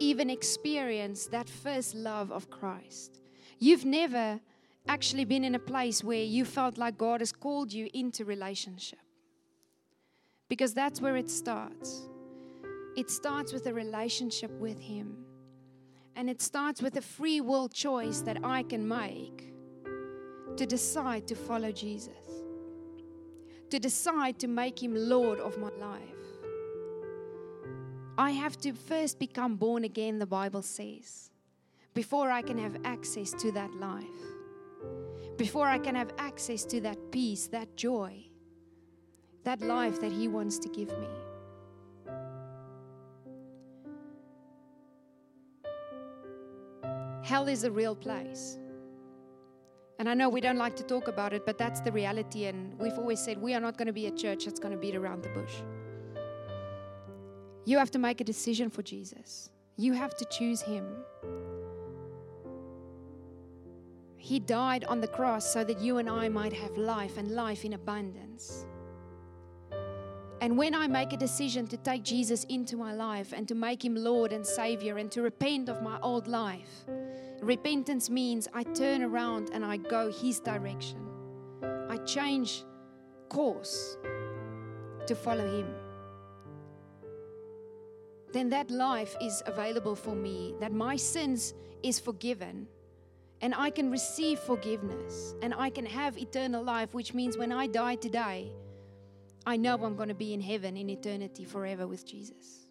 [0.00, 3.20] even experienced that first love of Christ.
[3.58, 4.40] You've never
[4.88, 8.98] actually been in a place where you felt like God has called you into relationship.
[10.48, 12.08] Because that's where it starts.
[12.96, 15.16] It starts with a relationship with Him.
[16.16, 19.52] And it starts with a free will choice that I can make
[20.56, 22.42] to decide to follow Jesus,
[23.70, 26.19] to decide to make Him Lord of my life.
[28.20, 31.30] I have to first become born again, the Bible says,
[31.94, 34.04] before I can have access to that life,
[35.38, 38.12] before I can have access to that peace, that joy,
[39.44, 41.08] that life that He wants to give me.
[47.22, 48.58] Hell is a real place.
[49.98, 52.44] And I know we don't like to talk about it, but that's the reality.
[52.44, 54.78] And we've always said we are not going to be a church that's going to
[54.78, 55.54] beat around the bush.
[57.70, 60.84] You have to make a decision for Jesus, you have to choose Him.
[64.16, 67.64] He died on the cross so that you and I might have life and life
[67.64, 68.66] in abundance.
[70.40, 73.84] And when I make a decision to take Jesus into my life and to make
[73.84, 76.86] him Lord and Savior and to repent of my old life,
[77.40, 80.98] repentance means I turn around and I go his direction.
[81.88, 82.64] I change
[83.28, 83.96] course
[85.06, 85.72] to follow him.
[88.32, 92.66] Then that life is available for me, that my sins is forgiven
[93.40, 97.66] and I can receive forgiveness and I can have eternal life, which means when I
[97.66, 98.52] die today,
[99.46, 102.66] I know I'm going to be in heaven in eternity forever with Jesus.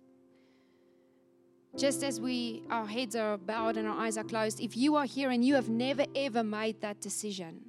[1.78, 5.06] Just as we our heads are bowed and our eyes are closed, if you are
[5.06, 7.62] here and you have never ever made that decision,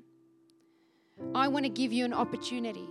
[1.34, 2.88] I want to give you an opportunity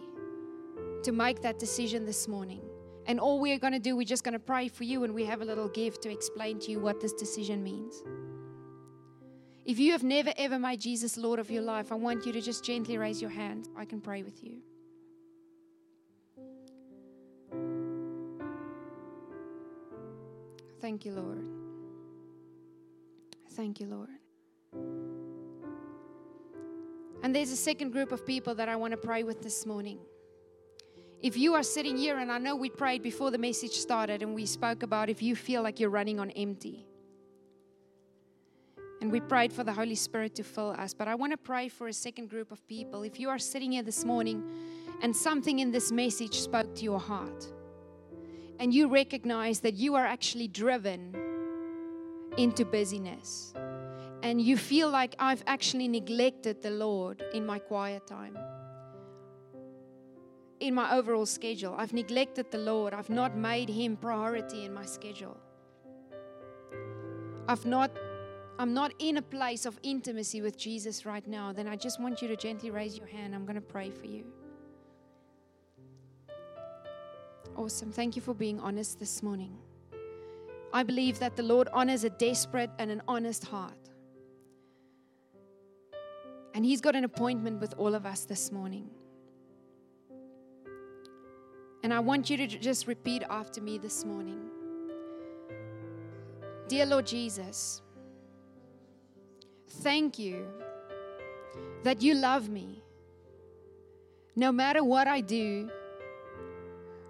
[1.03, 2.61] to make that decision this morning.
[3.10, 5.26] And all we're going to do, we're just going to pray for you and we
[5.26, 8.03] have a little gift to explain to you what this decision means.
[9.66, 12.39] If you have never ever made Jesus Lord of your life, I want you to
[12.39, 13.68] just gently raise your hand.
[13.76, 14.60] I can pray with you.
[20.80, 21.43] Thank you, Lord.
[23.53, 24.10] Thank you, Lord.
[27.24, 29.97] And there's a second group of people that I want to pray with this morning.
[31.22, 34.34] If you are sitting here, and I know we prayed before the message started, and
[34.34, 36.86] we spoke about if you feel like you're running on empty.
[39.01, 40.93] And we prayed for the Holy Spirit to fill us.
[40.93, 43.03] But I want to pray for a second group of people.
[43.03, 44.43] If you are sitting here this morning
[45.01, 47.47] and something in this message spoke to your heart,
[48.59, 51.15] and you recognize that you are actually driven
[52.38, 53.53] into busyness.
[54.22, 58.38] and you feel like I've actually neglected the Lord in my quiet time,
[60.60, 61.76] in my overall schedule.
[61.78, 62.93] I've neglected the Lord.
[62.93, 65.38] I've not made Him priority in my schedule.
[67.47, 67.91] I've not,
[68.60, 71.51] I'm not in a place of intimacy with Jesus right now.
[71.51, 73.34] Then I just want you to gently raise your hand.
[73.34, 74.26] I'm going to pray for you.
[77.55, 77.91] Awesome.
[77.91, 79.57] Thank you for being honest this morning.
[80.72, 83.74] I believe that the Lord honors a desperate and an honest heart.
[86.53, 88.89] And He's got an appointment with all of us this morning.
[91.84, 94.49] And I want you to just repeat after me this morning
[96.67, 97.82] Dear Lord Jesus,
[99.82, 100.45] thank you
[101.84, 102.84] that you love me
[104.36, 105.69] no matter what I do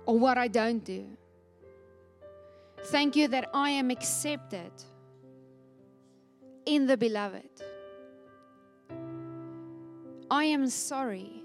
[0.05, 1.05] or what I don't do.
[2.85, 4.71] Thank you that I am accepted
[6.65, 7.49] in the beloved.
[10.31, 11.43] I am sorry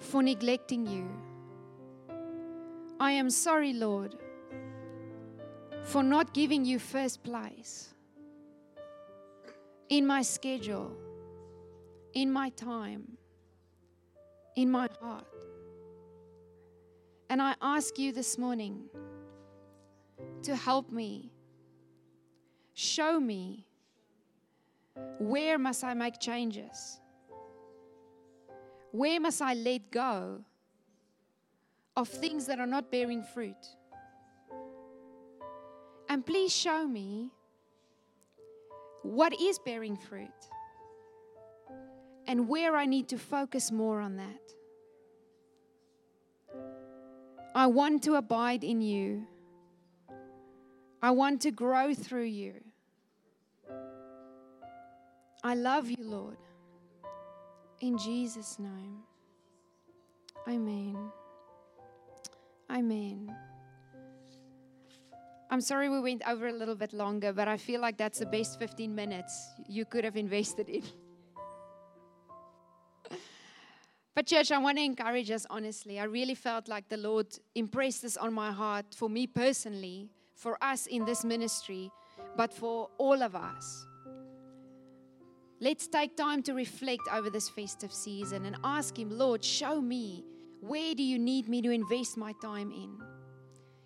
[0.00, 1.08] for neglecting you.
[3.00, 4.16] I am sorry, Lord,
[5.84, 7.94] for not giving you first place
[9.88, 10.92] in my schedule,
[12.12, 13.16] in my time,
[14.56, 15.26] in my heart.
[17.30, 18.84] And I ask you this morning
[20.42, 21.30] to help me,
[22.74, 23.66] show me
[25.18, 27.00] where must I make changes?
[28.90, 30.44] Where must I let go
[31.98, 33.66] of things that are not bearing fruit?
[36.08, 37.30] And please show me
[39.02, 40.28] what is bearing fruit
[42.28, 44.54] and where I need to focus more on that.
[47.54, 49.26] I want to abide in you.
[51.02, 52.54] I want to grow through you.
[55.42, 56.38] I love you, Lord.
[57.80, 58.98] In Jesus' name.
[60.48, 61.10] Amen.
[62.70, 63.34] Amen.
[65.50, 68.26] I'm sorry we went over a little bit longer, but I feel like that's the
[68.26, 70.82] best 15 minutes you could have invested in.
[74.14, 75.98] but, church, I want to encourage us honestly.
[75.98, 80.62] I really felt like the Lord impressed this on my heart for me personally, for
[80.62, 81.90] us in this ministry,
[82.36, 83.86] but for all of us.
[85.60, 90.24] Let's take time to reflect over this festive season and ask Him, Lord, show me
[90.60, 92.98] where do you need me to invest my time in?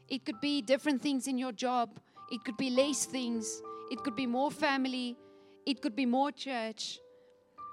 [0.09, 2.01] It could be different things in your job,
[2.31, 5.17] it could be less things, it could be more family,
[5.67, 6.99] it could be more church.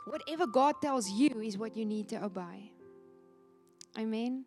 [0.06, 2.72] Whatever God tells you is what you need to obey.
[3.98, 4.46] Amen.